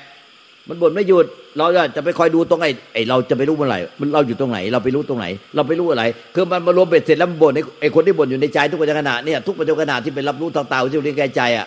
[0.68, 1.26] มันบ่นไม่หยุด
[1.58, 6.04] เราจะไปคอยดูตรงไอ้ไอเราจะไปรู้เมื่อไหร่มันเราอยู่ตรงไหน เราไปรู้ตรงไหน เราไปรู้อะไร
[6.34, 11.66] คือมันมารวมเบ็ดเสร็จแล้วบ่นไอ้คนที่บ่นอยู่ในใจทุกปัจจุบันเนี่ยทุกปัจจุบันที่เป็นรับรู้ทางตาหูจมูกนิ้วกายใจอะ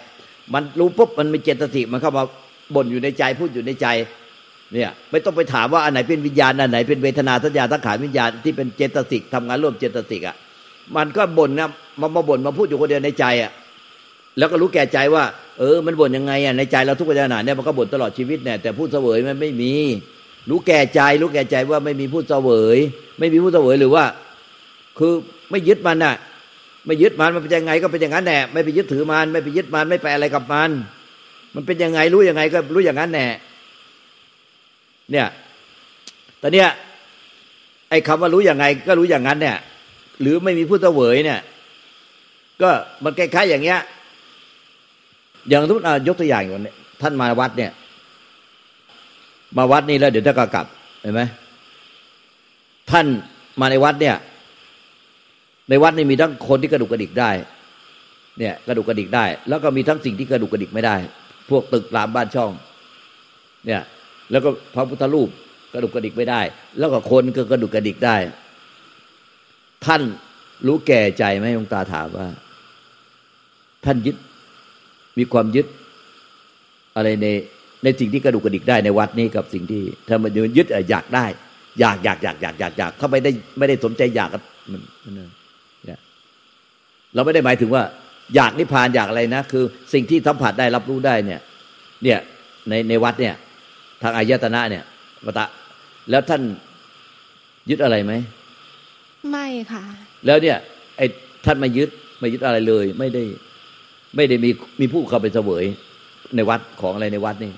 [0.54, 2.24] มันรู้ปุ๊บมันมีเจตสิกมันเข้ามา
[2.76, 3.88] บ่นอยู่ในใจพูดอยู่ในใจ
[4.74, 10.36] เนี่ยไม่ต้องไปถามว่าอันไหนเป็นวิญญาณอันไหนเป็นเวทนาสัญญาสังขารวิญญาณที่เป็นเจตสิกทำงานร่วมเจตสิกอะ
[10.96, 11.70] มันก็บ่นนะ
[12.02, 13.52] มามาบ่นมาพูดอยู่คนเดียวในใจอะ
[14.38, 15.24] แล้วก็รู้แก่ใจว่า
[15.62, 19.74] เออมันบ่นยังไงอะในใจเราทุกขณะเนี่ยมันก็บ่นตลอดชีวิตเนี่ยแต่พูดเสวยมันไม่มี
[20.50, 22.78] รู้แก่ใจรู้แก่ใจว่าไม่มีพูดเสวย
[23.20, 24.06] ไม่มีพูดเสวยหรือว่า
[24.98, 25.14] คือ
[25.52, 26.16] ไม่ยึดมันน่ะ
[26.86, 30.70] ไม่ยึดมันมันเป็นยังไงก็เป็นอย่างนั้นแน่ไม่ไปยึดถือมันไม่ไปยึดมันไม่ไปอะไรกับมัน
[31.56, 33.28] มันเป็นยังไงรู้ยังไงก็รู้อย่างนั้นแน่
[35.12, 35.28] เนี่ย
[36.42, 36.70] ตอนเนี้ย
[37.90, 39.58] ไอ้คำว่ารู้อย่างไงก็รู้อย่างนั้นเนี่ย
[40.22, 41.40] หรือไม่มีผู้เสวยเนี่ย
[42.62, 42.70] ก็
[43.04, 43.80] มันคล้ายๆอย่างเงี้ย
[45.50, 47.72] อย่างทุกยกตัวอย่างอย่างนี้ท่านมาวัดเนี่ย
[49.58, 50.66] มาวัดนี่แล้วเดี๋ยวจะกลับ
[51.02, 51.22] เห็นไหม
[52.92, 53.06] ท่าน
[53.62, 54.16] มาในวัดเนี่ย
[55.70, 57.32] ในวัดนี่มีทั้งคนที่กระดุกกระดิกได้
[58.40, 60.96] เนี่ยกระดุกกระดิกได้ แล้วก็มีทั้งสิ่งที่กระดุกกระดิกไม่ได้
[61.50, 62.52] พวกตึกรามบ้านช่อง
[63.66, 63.82] เนี่ย
[64.32, 65.30] แล้วก็พระพุทธรูป
[65.74, 66.42] กระดุกกระดิกไม่ได้
[66.78, 68.18] แล้วก็คนก็กระดุกกระดิกได้
[69.86, 70.02] ท่าน
[70.68, 72.28] รู้แก่ใจไหมหลวงตาถามว่า
[73.86, 74.18] ท่านยึด
[75.18, 75.66] มีความยึด
[76.96, 77.28] อะไรใน
[77.84, 81.26] ในสิ่งที่กระดุกกระดิกได้ในวัดนี้กับสิ่งที่ถ้ามันยึดอยากได้
[81.80, 84.30] อยากอยากอยากอยากอยากอยากถ้าไม่ได้ไม่ได้สนใจอยาก
[84.72, 84.82] มัน
[85.86, 86.00] เนี่ย
[87.16, 87.84] เราไม่ได้หมายถึงว่า
[88.36, 91.40] อยากนิพพานอยากอะไรนะ คือ สิ่งที่สัมผัสได้รับรู้ได้เนี่ย
[92.04, 92.20] เนี่ย
[92.70, 93.36] ในในวัดเนี่ย
[94.02, 94.84] ทางอายตนะเนี่ย
[95.26, 95.46] วตะ
[96.10, 96.42] แล้วท่าน
[97.70, 98.14] ยึดอะไรไหม
[99.32, 99.84] ไม่ค่ะ
[100.26, 100.58] แล้วเนี่ย
[100.98, 101.06] ไอ้
[101.46, 101.90] ท่านไม่ยึด
[102.20, 103.24] ไม่ยึดอะไรเลย ไม่ได้
[104.16, 104.50] ไม่ได้มี
[104.80, 105.64] มีผู้เข้าไปเสวย
[106.36, 107.52] ในวัดของอะไรในวัดนี่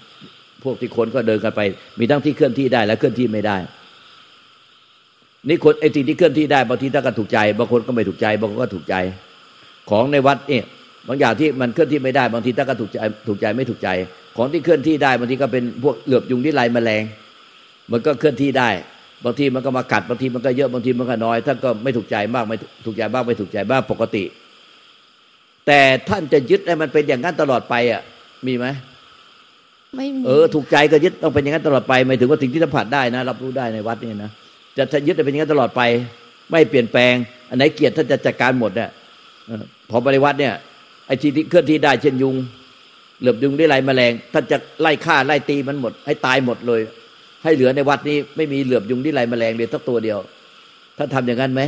[0.64, 1.62] พวกที่คนก็เดินกันไป
[2.00, 3.58] มีทั้งที่เคลื่อนที่ได้และเคลื่อนที่ไม่ได้
[5.48, 8.96] นี่คนไอ้สิ่งที่เคลื่อนที่ได้บางทีถ้าก็ถูกใจบางคนก็ไม่ถูกใจบางคนก็ถูกใจ
[9.90, 10.66] ของในวัดเนี่ย
[11.08, 12.98] บางอย่างที่มันเคลื่อนที่ไม่ได้บางทีถ้าก็ถูกใจ
[13.28, 13.90] ถูกใจไม่ถูกใจ
[14.38, 17.04] ของที่เคลื่อนที่ได้บางทีก็เป็นพวกเหลือบยุงที่ไรแมลง
[17.92, 18.70] มันก็เคลื่อนที่ได้
[19.26, 24.24] บางทีมันก็มากัดบางทีมันก็เยอะบางทีมันก็น้อยท่านก็ไม่ถูกใจมากไม่ถูกใจบ้างไม่ถูกใจบ้างปกติ
[25.68, 28.02] แต่ท่านจะยึดให้มันเป็นอย่างนั้นตลอดไปอะ
[28.48, 28.66] มีไหม
[29.96, 34.32] ไม่มีเออถูกใจก็ยึดต้องเป็นอย่างนั้นตลอดไปหมายถึงว่าสิ่งที่สัมผัสได้นะ รับรู้ได้ในวัดนี่นะ
[34.78, 35.82] จะจะยึดให้เป็นอย่างนั้นตลอดไป
[36.52, 37.14] ไม่เปลี่ยนแปลง
[37.50, 38.90] อันไหนเกียรติท่านจะจัดการหมดเนี่ย
[39.90, 40.54] พอปฏิวัติเนี่ย
[41.08, 42.36] ไอ้ที่เคลื่อนที่ได้เช่นยุง
[43.20, 46.82] เหลือบยุงได้ไรแมลงท่านจะไล่ฆ่าไล่ตีมันหมด ให้ตายหมดเลย
[47.44, 50.20] ให้เหลือในวัดนี้ไม่มีเหลือบยุงที่ไรแมลงเลยสักตัวเดียว
[50.98, 51.62] ท่านทำอย่างนั้นไหม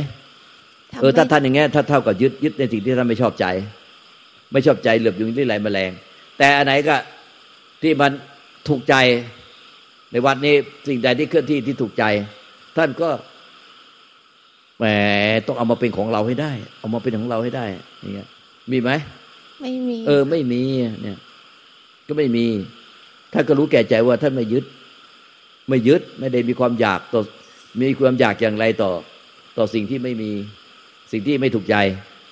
[1.00, 3.46] เออถ้าท่านอย่างเงี้ยถ้าเท่ากับยึดยึดในสิ่งที่ท่านไม่ชอบใจ
[4.52, 5.90] ไม่ชอบใจเหลือบยุงที่ไรแมลง
[6.38, 6.96] แต่อันไหนก็
[7.82, 8.10] ที่มัน
[8.68, 8.94] ถูกใจ
[10.10, 10.54] ในวัดนี้
[10.88, 12.04] สิ่งใดที่เคลื่อนที่ที่ถูกใจ
[12.76, 13.10] ท่านก็
[14.78, 14.84] แหม
[15.46, 17.66] ต้องเอามาเป็นของเราให้ได้ เอามาเป็นของเราให้ได้
[18.00, 18.28] อย่างเงี้ย
[18.70, 18.90] มีไหม
[19.62, 20.62] ไม่มี เออ ไม่มี
[21.02, 21.18] เนี่ย
[22.06, 22.46] ก็ไม่มี
[23.32, 24.64] ท่านก็รู้แก่ใจว่าท่านไม่ยึด
[25.68, 27.20] ไม่ยึดไม่ได้มีความอยากต่อ
[27.80, 28.92] มีความอยากอย่างไรต่อ
[29.58, 30.30] ต่อสิ่งที่ไม่มี
[31.12, 31.76] สิ่งที่ไม่ถูกใจ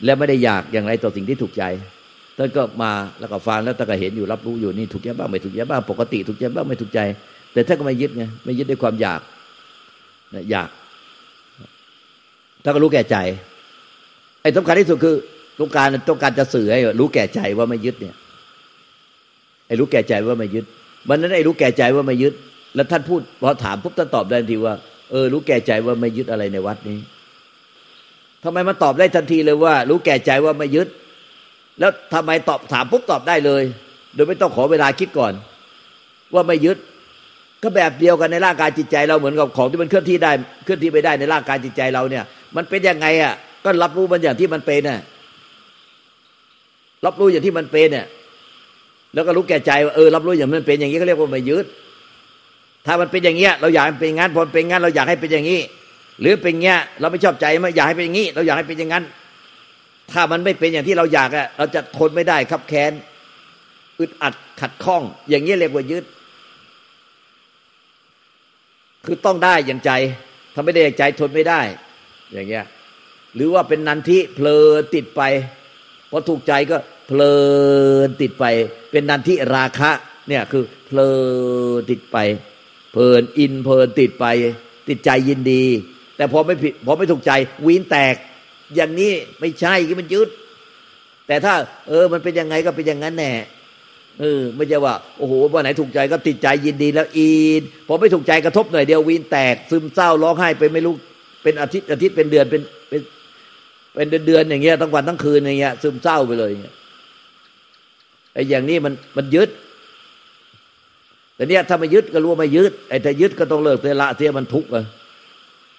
[0.05, 1.65] และไม่ได้อยากอย่างไรต่อสิ่งที่ถูกใจ
[2.39, 7.01] ท่านก็มาแล้วก็ฟังแล้วท่านก็เห็นอยู่รับรู้อยู่นี่ถูกใจบ้างไม่ถูกใจบ้างปกติ ถูกใจบ้างไม่ถูกใจ
[7.53, 9.21] แต่ท่านก็ไม่ยึดไงไม่ยึดด้วยความอยาก
[10.51, 10.69] อยาก
[12.63, 13.17] ท่านก็รู้แก่ใจ
[14.43, 15.15] ไอ้สำคัญที่สุดคือ
[15.61, 18.15] ต้องการต้องการจะสื่อให้รู้แก่ใจว่าไม่ยึดเนี่ย
[19.67, 20.65] ไอ้รู้แก่ใจว่าไม่ยึด
[21.09, 22.35] วันนั้นไอ้รู้แก่ใจว่าไม่ยึด
[22.75, 24.75] แล้วท่านพูดพอถามปุ๊บท่านตอบได้ทีว่า
[25.11, 26.99] เออรู้แก่ใจว่าไม่ยึดอะไรในวัดนี้
[28.45, 30.89] ทำไมมันตอบได้ทันทีเลยว่า รู้แก่ใจว่าไม่ยึด
[31.79, 33.63] แล้วทำไมตอบถามปุ๊บตอบได้เลย
[34.15, 35.33] โดยไม่ต้องขอเวลาคิดก่อน
[36.35, 36.79] ว่าไม่ยึด
[37.63, 40.31] ก็แบบเดียวกันในร่างกายจิตใจเราเหมือนกับของที่มันเคลื่อนที่ได้
[40.65, 42.25] เคลื่อนที่ไปได้ในร่างกายจิตใจเราเนี่ย
[42.57, 45.01] มันเป็นยังไงอะ ก็รับรู้มันอย่างที่มันเป็นน่ะ
[47.07, 48.07] รับรู้อย่างที่มันเป็นเนี่ย
[49.15, 51.67] แล้วก็รู้แก่ใจว่าเออรับรู้อย่างมันเป็นอย่างนี้ก็เรียกว่าไม่ยึด
[52.87, 55.61] ถ้ามันเป็นอย่างเงี้ยเราอยากให้เป็นงั้นพอเป็นงั้น เราอยากให้เป็นอย่างนี้
[56.21, 59.05] หรือเป็นเงี้ยเราไม่ชอบใจไม่อยากให้เป็นอย่างนี้ เราอยากให้เป็นอย่างนั้น
[60.13, 62.93] ถ้ามันไม่เป็นอย่างที่เราอยากอะเราจะทนไม่ได้ครับแค้น
[63.99, 66.05] อึดอัดขัดข้อง อย่างนี้เรียกว่ายึด
[69.05, 69.93] คือต้องได้อย่างใจ
[70.55, 71.61] ถ้าไม่ได้อย่างใจทนไม่ได้
[72.33, 72.65] อย่างเงี้ย
[73.35, 75.23] หรือว่าเป็นนันทิเพลินติดไป
[76.11, 76.77] พอถูกใจก็
[77.09, 77.37] เพลิ
[78.07, 78.45] นติดไป
[78.91, 79.91] เป็นนันทิราคะ
[80.29, 81.11] เนี่ยคือเพลิ
[81.79, 82.19] นติดไป
[82.93, 84.27] เพลินอินเพลินติดไป
[84.89, 85.65] ติดใจยินดี
[86.17, 87.33] แต่พอไม่ผิดพอไม่ถูกใจ
[87.67, 88.15] วีนแตก
[88.77, 90.29] อย่างนี้ไม่ใช่ที่มันยึด
[91.27, 91.55] แต่ถ้า
[91.89, 93.33] เออ มันเป็นยังไงก็เป็นอย่างนั้นแน่
[94.21, 100.95] เออไม่ใช่ว่าโอ้โหวันไหนถูกใจก็ติดใจยินดีแล้วอินพอไม่ถูกใจกระทบหน่อยเดียววีนแตก ซึมเศร้าร้องไห้ไปไม่รู้
[101.43, 103.01] เป็นอาทิตย์อาทิตย์เป็นเดือนเป็นเป็น
[103.95, 106.75] เป็นเดือนๆอย่างเงี้ยทั้งวันทั้งคืนอย่างเงี้ยซึมเศร้าไปเลยเงี้ย
[108.35, 109.51] ไอ้อย่างนี้มันมันยึด
[111.37, 114.85] แต่เนี้ยถ้าไม่ยึดก็รู้ว่าไม่ยึดไอ้ถ้ายึดก็ต้องเลิกเสียละเสียมันทุกข์อะ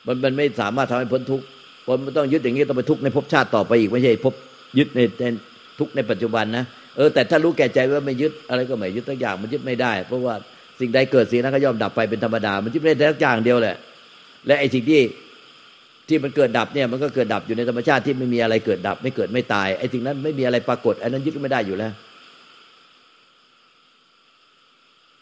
[0.06, 1.46] มันมันไม่สามารถทำให้พ้นทุกข์
[1.86, 4.34] เพราะมันต้องยึดอย่างนี้ต้องไปทุกข์ในภพชาติต่อไปอีกไม่ใช่ภพ
[4.78, 5.24] ยึดในใน
[5.80, 6.66] ทุกข์ในปัจจุบันนะ
[6.98, 10.34] เออแต่ถ้ารู้แก่ใจว่าไม่ยึดอะไรก็ไม่ยึดทั้งอย่างมันยึดไม่ได้ เพราะว่า
[10.80, 13.76] สิ่งใดเกิดสิ่งนั้นก็ย่อมดับไปเป็นธรรมดา มันยึดไม่ได้ทั้งอย่างเดียวแหละ
[14.48, 15.02] และไอ้สิ่งที่
[16.08, 21.94] ที่มันเกิดดับเนี่ยมันก็เกิดดับอยู่ในธรรมชาติที่ไม่มีอะไรเกิดดับ ไม่เกิดไม่ตายไอ้สิ่งนั้นไม่มีอะไรปรากฏอันนั้นยึดไม่ได้อยู่แล้ว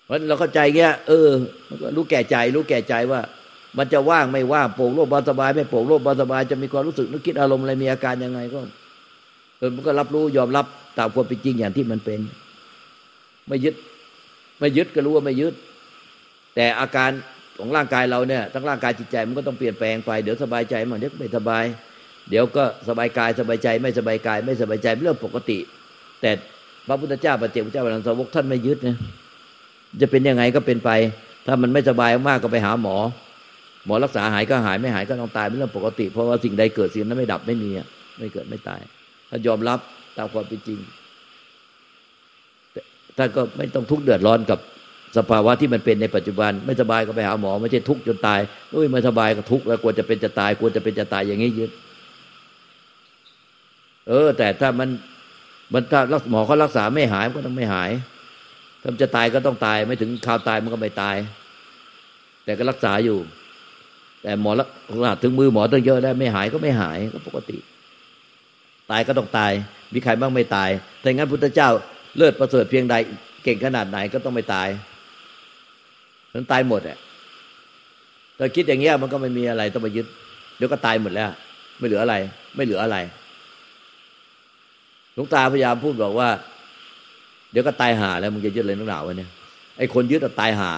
[0.06, 1.30] เพราะเราเข้าใจเงี้ยเออ
[1.70, 3.22] มันก็รู้แก่ใจ รู้แก่ใจว่า
[3.78, 8.60] มันจะว่างไม่ว่างโปร่งโล่งเบาสบาย ไม่โปร่งโล่งเบาสบายจะมีความรู้สึกนึกคิดอารมณ์อะไรมีอาการยังไงก็
[9.58, 10.66] เออมันก็รับรู้ยอมรับ
[10.98, 12.20] ตามความเป็นจริงอย่างที่มันเป็น
[13.48, 13.76] ไม่ยึด
[14.60, 15.54] ไม่ยึดก็รู้ว่าไม่ยึด
[16.56, 17.12] แต่อาการ
[17.58, 21.66] ของร่างกายเราเนี่ยทั้งร่างกายจิตใจมันก็ต้องเปลี่ยนแปลงไปเดี๋ยวสบายใจมันเดี๋ยวไม่สบาย
[22.30, 25.58] เดี๋ยวก็สบายกายสบายใจ ไม่สบายกาย ไม่สบายใจเรื่องปกติ
[26.22, 26.32] แต่
[26.88, 28.98] พระพุทธเจ้าปฏิเจกพระเจ้าพระสาวกท่านไม่ยึดนะ
[30.02, 30.92] จะเป็นยังไงก็เป็นไป
[31.48, 32.96] ถ้ามันไม่สบายมากก็ไปหาหมอ
[33.86, 37.70] หมอรักษาหายก็หายไม่หายก็ต้องตายเป็นเรื่องปกติ เพราะว่าสิ่งใดเกิดสิ่งนั้นไม่ดับไม่มี
[38.20, 38.82] ไม่เกิดไม่ตาย
[39.30, 39.80] ถ้ายอมรับ
[40.18, 40.80] ตามความเป็นจริง
[43.18, 44.60] ท่านก็ไม่ต้องทุกข์เดือดร้อนกับ
[45.18, 48.40] สภาวะที่มันเป็นในปัจจุบัน ไม่สบายก็ไปหาหมอ ไม่ใช่ทุกข์จนตาย
[48.72, 51.72] เอ้ยไม่สบายก็ทุกข์แล้วกลัวจะเป็นจะตายกลัวจะเป็นจะตายอย่างนี้ยึด
[54.08, 54.90] เออ แต่ถ้ามัน
[55.74, 57.92] มันถ้าหมอเขารักษาไม่หายก็ต้องไม่หาย
[58.82, 61.16] ถ้าจะตายก็ต้องตาย ไม่ถึงข่าวตายมันก็ไม่ตาย
[62.46, 63.18] แต่ก็รักษาอยู่
[64.24, 64.68] แต่หมอรัก
[65.04, 67.58] ษาถึงมือหมอตั้งเยอะแล้วไม่หายก็ไม่หายก็ปกติ
[68.92, 69.52] ตายก็ต้องตาย
[69.94, 70.70] มีใครบ้างไม่ตาย
[71.02, 71.70] แต่งั้นพุทธเจ้า
[72.18, 72.96] เลิศประเสริฐเพียงใด
[73.44, 74.68] เก่งขนาดไหนก็ต้องไม่ตาย
[76.34, 76.98] มันตายหมดอะ
[78.38, 80.06] แต่คิดอย่างเงี้ยมันก็ไม่มีอะไรต้องมายึด
[80.58, 81.30] เดี๋ยวก็ตายหมดแล้ว
[81.80, 82.16] ไม่เหลืออะไร
[82.56, 82.98] ไม่เหลืออะไร
[85.14, 86.30] หลวงตาพยายามพูดบอกว่า
[87.52, 89.30] เดี๋ยวก็ตายหาแล้วมึงจะยึดเลยนักหนาวะเนี่ย
[89.78, 90.72] ไอ้คนยึดตายหา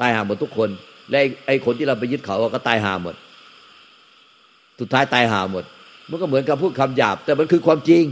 [0.00, 0.68] ตายหาหมดทุกคน
[1.10, 3.14] และไอ้คนที่เราไปยึดเขาก็ตายหาหมด
[4.80, 5.64] สุดท้ายตายหาหมด
[6.10, 8.04] มันก็เหมือนกับพูดคำหยาบ แต่มันคือความจริง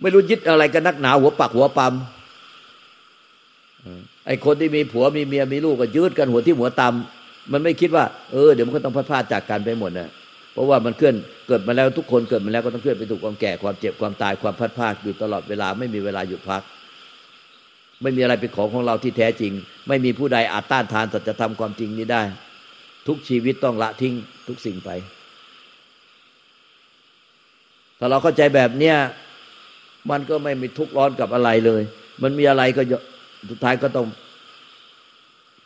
[0.00, 1.94] ไม่รู้ยึดอะไรกันนักหนาหัวปักหัวปั๊ม
[4.26, 10.08] ไอ้คนที่มีผัวมีเมียมีลูกก็ยืดกันหัวที่หัวตำมันไม่คิดว่าเออเดี๋ยวมันก็ต้องพัดพาจากกันไปหมดนะ
[10.52, 11.14] เพราะว่ามันเคลื่อน
[11.46, 16.62] เกิดมาแล้วทุกคนเกิดมาแล้วก็ต้องเคลื่อนไปถูกความแก่ความเจ็บความตายความพัดพลาดอยู่ตลอดเวลาไม่มีเวลาหยุดพัก
[18.04, 19.52] ไม่มีอะไรเป็นของของเราที่แท้จริง
[19.88, 22.22] ไม่มีผู้ใดอาจต้านทานสัจธรรมความจริงนี้ได้
[23.08, 24.14] ทุกชีวิตต้องละทิ้ง
[24.48, 24.90] ทุกสิ่งไป
[27.98, 28.96] ถ้าเราเข้าใจแบบเนี้ย
[30.10, 31.82] มันก็ไม่มีทุกข์ร้อนกับอะไรเลย
[32.22, 32.82] มันมีอะไรก็
[33.50, 34.06] สุดท้ายก็ต้อง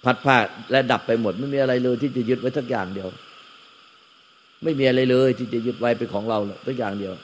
[0.05, 0.37] พัดผ้า
[0.71, 3.09] และดับไปหมด ไม่มีอะไรเลยที่จะยึดไว้ทักอย่างเดียว
[4.65, 7.15] ไม่มีอะไรเลยที่จะยึดไว้เป็นของเราเลยทักอย่างเดียว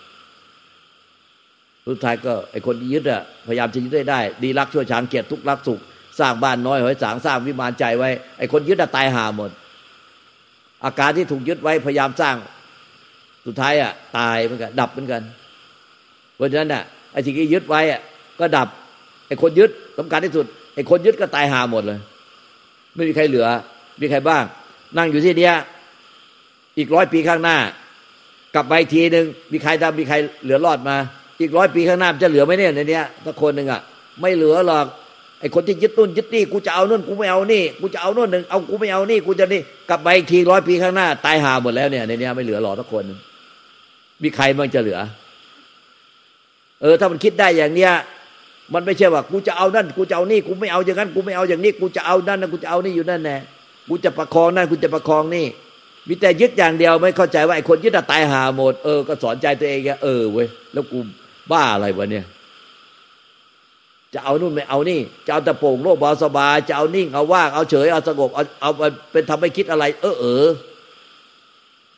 [1.88, 5.80] สุดท้ายก็ไอคนที่ยึดอะพยายามจะยึดได้ได้ ดีรักชั่วช้างเกียรติทุกรักสุข
[6.20, 9.50] สร้างบ้านน้อยหอยสางสร้างวิมานใจไว้ ไอคนยึดอะตายหาหมด
[10.84, 12.36] อาการที่ถูกยึดไว้พยายามสร้าง
[13.46, 15.22] สุดท้ายอะตายเหมือนกัน ดับเหมือนกัน
[16.36, 16.82] เพราะฉะนั้นอะ
[17.12, 18.00] ไอสิ่งที่ยึดไว้อะ
[18.40, 18.68] ก็ดับ
[19.28, 21.98] ไอคนยึดสำคัญที่สุดไอคนยึดก็ตายหาหมดเลย
[22.94, 23.46] ไม่มีใครเหลือ
[24.00, 24.44] มีใครบ้าง
[24.96, 25.54] นั่งอยู่ที่เนี้ย
[26.78, 27.58] อีกร้อยปีข้างหน้า
[28.54, 30.96] กลับไปทีหนึ่งมีใครทำมีใครเหลือรอดมา
[31.40, 33.80] อีกร้อยปีข้างหน้าจะเหลือไหมเนี่ยในเนี้ยถ้าคนหนึ่งอะ
[34.20, 34.86] ไม่เหลือหรอก
[35.40, 43.04] ไอ้คนที่ยึดนู่นยึดนี่กูจะเอานู่นกูไม่เอานี่กูจะเอานู่นหนึ่งเอากูไม่เอานี่กูจะนี่กลับไปอีกทีร้อยปีข้างหน้า ตายหาหมดแล้วเนี่ยในเนี้ยไม่เหลือหรอกทุกคน
[44.22, 44.98] มีใครบ้างจะเหลือ
[46.82, 47.92] เออ ถ้ามันคิดได้อย่างเนี้ย
[48.74, 53.36] มันไม่ใช่ว่ากูจะเอานั่นกูจะเอานี่กูไม่เอาอย่างนั้นกูไม่เอาอย่างนี้กูจะเอานั่นนะกูจะเอานี่อยู่นั่นแน่
[53.88, 55.46] กูจะประคองนั่นกูจะประคองนี่
[56.08, 60.98] มีแต่ยึดอย่างเดียวไม่เข้าใจว่าไอ้คนยึดตายหาหมดเออก็สอนใจตัวเองเออเว้ยแล้วกู
[61.50, 62.24] บ้าอะไรวะเนี่ย
[64.14, 68.70] จะเอานู่นไม่เอานี่ จะเอาต่โป่งโลกบาสบา จะเอานิ่งเอาว่างเอาเฉยเอาสงบเอาเอา
[69.12, 70.46] เป็นทำให้คิดอะไร เออเออ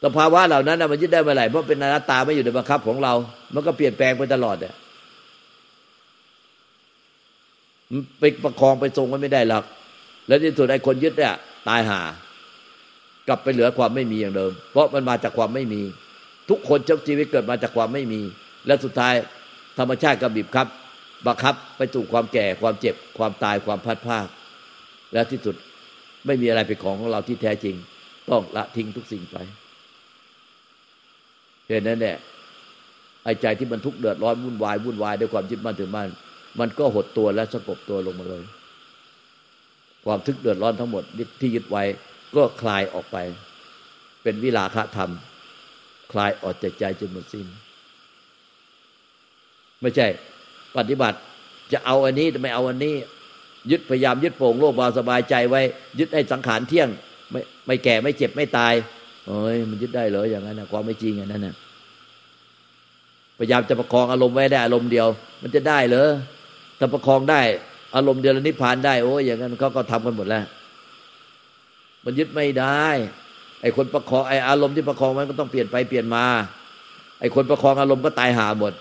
[0.04, 3.12] สภาวะเหล่านั้นมันยึดได้เมื่อไหร่เพราะเป็นอนัตตาไม่อยู่ในบังคับของเรา
[3.54, 4.74] มันก็เปลี่ยนแปลงไปตลอดเนี่ย
[8.18, 9.64] ไปประคองไปทรงมันไม่ได้หรอก
[10.26, 11.34] แล้วที่สุดไอ้คนยึดเนี่ย
[11.68, 12.00] ตายหา
[13.28, 15.82] กลับไปเหลือความไม่มีอย่างเดิม เพราะมันมาจากความไม่มี
[16.48, 18.20] ทุกคนเจ้าชีวิตเกิดมาจากความไม่มี
[18.66, 19.14] และสุดท้าย
[19.78, 20.66] ธรรมชาติก็บีบคับ
[21.26, 24.26] บังคับไปสู่ความแก่ความเจ็บความตายความพัดภาค
[25.12, 25.56] และที่สุด
[26.26, 27.76] ไม่มีอะไรเป็นของของเราที่แท้จริง
[28.30, 29.36] ต้องละทิ้งทุกสิ่งไป
[31.68, 32.16] เหตุนั้นเนี่ย
[33.24, 36.08] ไอ้ใจที่มันทุกข์เดือดร้อนวุ่นวายวุ่นวายด้วยความยึดมั่นถือมั่น
[36.60, 38.42] มันก็หดตัวและสงบตัวลงมาเลย
[40.04, 41.02] ความทุกข์เดือดร้อนทั้งหมด
[41.40, 41.82] ที่ยึดไว้
[42.36, 43.16] ก็คลายออกไป
[44.22, 45.10] เป็นวิลาคะธรรม
[46.12, 47.46] คลายออกจากใจจนหมดสิ้น
[49.82, 50.06] ไม่ใช่
[50.76, 51.18] ปฏิบัติ
[51.72, 52.94] จะเอาอันนี้แต่ไม่เอาอันนี้
[53.70, 55.62] ยึดพยายามยึดโป่งโลกบาสบายใจไว้
[55.98, 56.88] ยึดให้สังขารเที่ยง
[57.30, 58.74] ไม่ไม่แก่ไม่เจ็บไม่ตาย
[59.26, 61.54] เอ้ยมันยึดได้เหรออย่างนั้นนะความไม่จริงอย่างนั้นนะ
[63.38, 65.06] พยายามจะประคองอารมณ์ไว้ได้อารมณ์เดียว
[65.42, 66.10] มันจะได้เหรอ
[66.78, 67.40] ถ้าประคองได้
[67.96, 70.44] อารมณ์เดียวนิพพานได้โอ้ยอย่างนั้นเขาก็ทำกันหมดแล้ว
[72.04, 72.86] มันยึดไม่ได้
[73.62, 76.24] ไอ้คนประคองไอ้อารมณ์ที่ประคองมันก็ต้องเปลี่ยนไปเปลี่ยนมา
[77.20, 78.72] ไอ้คนประคองอารมณ์ก็ตายหาหมด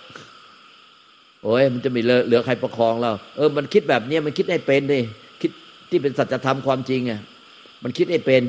[1.46, 5.00] โอ้ยมันจะมีเหลือใครประคองเรา เออ มันคิดแบบนี้มันคิดให้เป็นดิ
[5.41, 5.52] คิด
[5.89, 7.20] ที่เป็นสัจธรรมความจริงอะ
[7.84, 8.41] มันคิดให้เป็น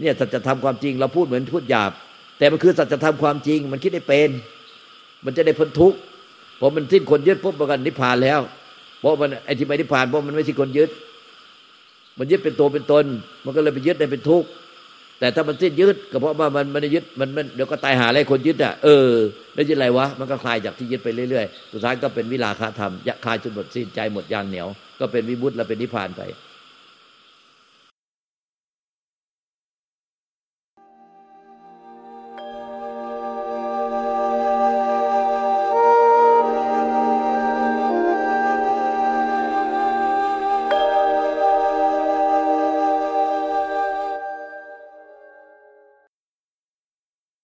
[0.00, 1.92] เนี่ยสัจธรรมความจริง เราพูดเหมือนพูดหยาบ
[2.38, 4.28] แต่มันคือสัจธรรมความจริง มันคิดให้เป็น
[5.24, 5.98] มันจะได้พ้นทุกข์
[6.60, 8.40] พอมันสิ้นคนยึดปุ๊บมันก็นิพพานแล้ว
[9.00, 10.90] เพราะมันไอ้ที่ไม่นิพพานเพราะมันไม่ใช่คนยึด
[12.18, 13.04] มันยึดเป็นตัวเป็นตน
[13.44, 14.48] มันก็เลยไปยึดในเป็นทุกข์
[15.20, 19.08] แต่ถ้ามันสิ้นยึดก็เพราะว่ามันมันยึดมันมันเดี๋ยวก็ตายหาอะไรคนยึดอะเออ
[19.54, 24.68] แล้วยึดอะไรวะมันก็คลายจากที่ยึดไปเรื่อยๆสุดท้ายก็เป็นวิลาคาธรรมยะคลายจนหมดสิ้นใจหมดยางเหนียว
[25.00, 26.22] ก็เป็นวิบุตและเป็นนิพพานไป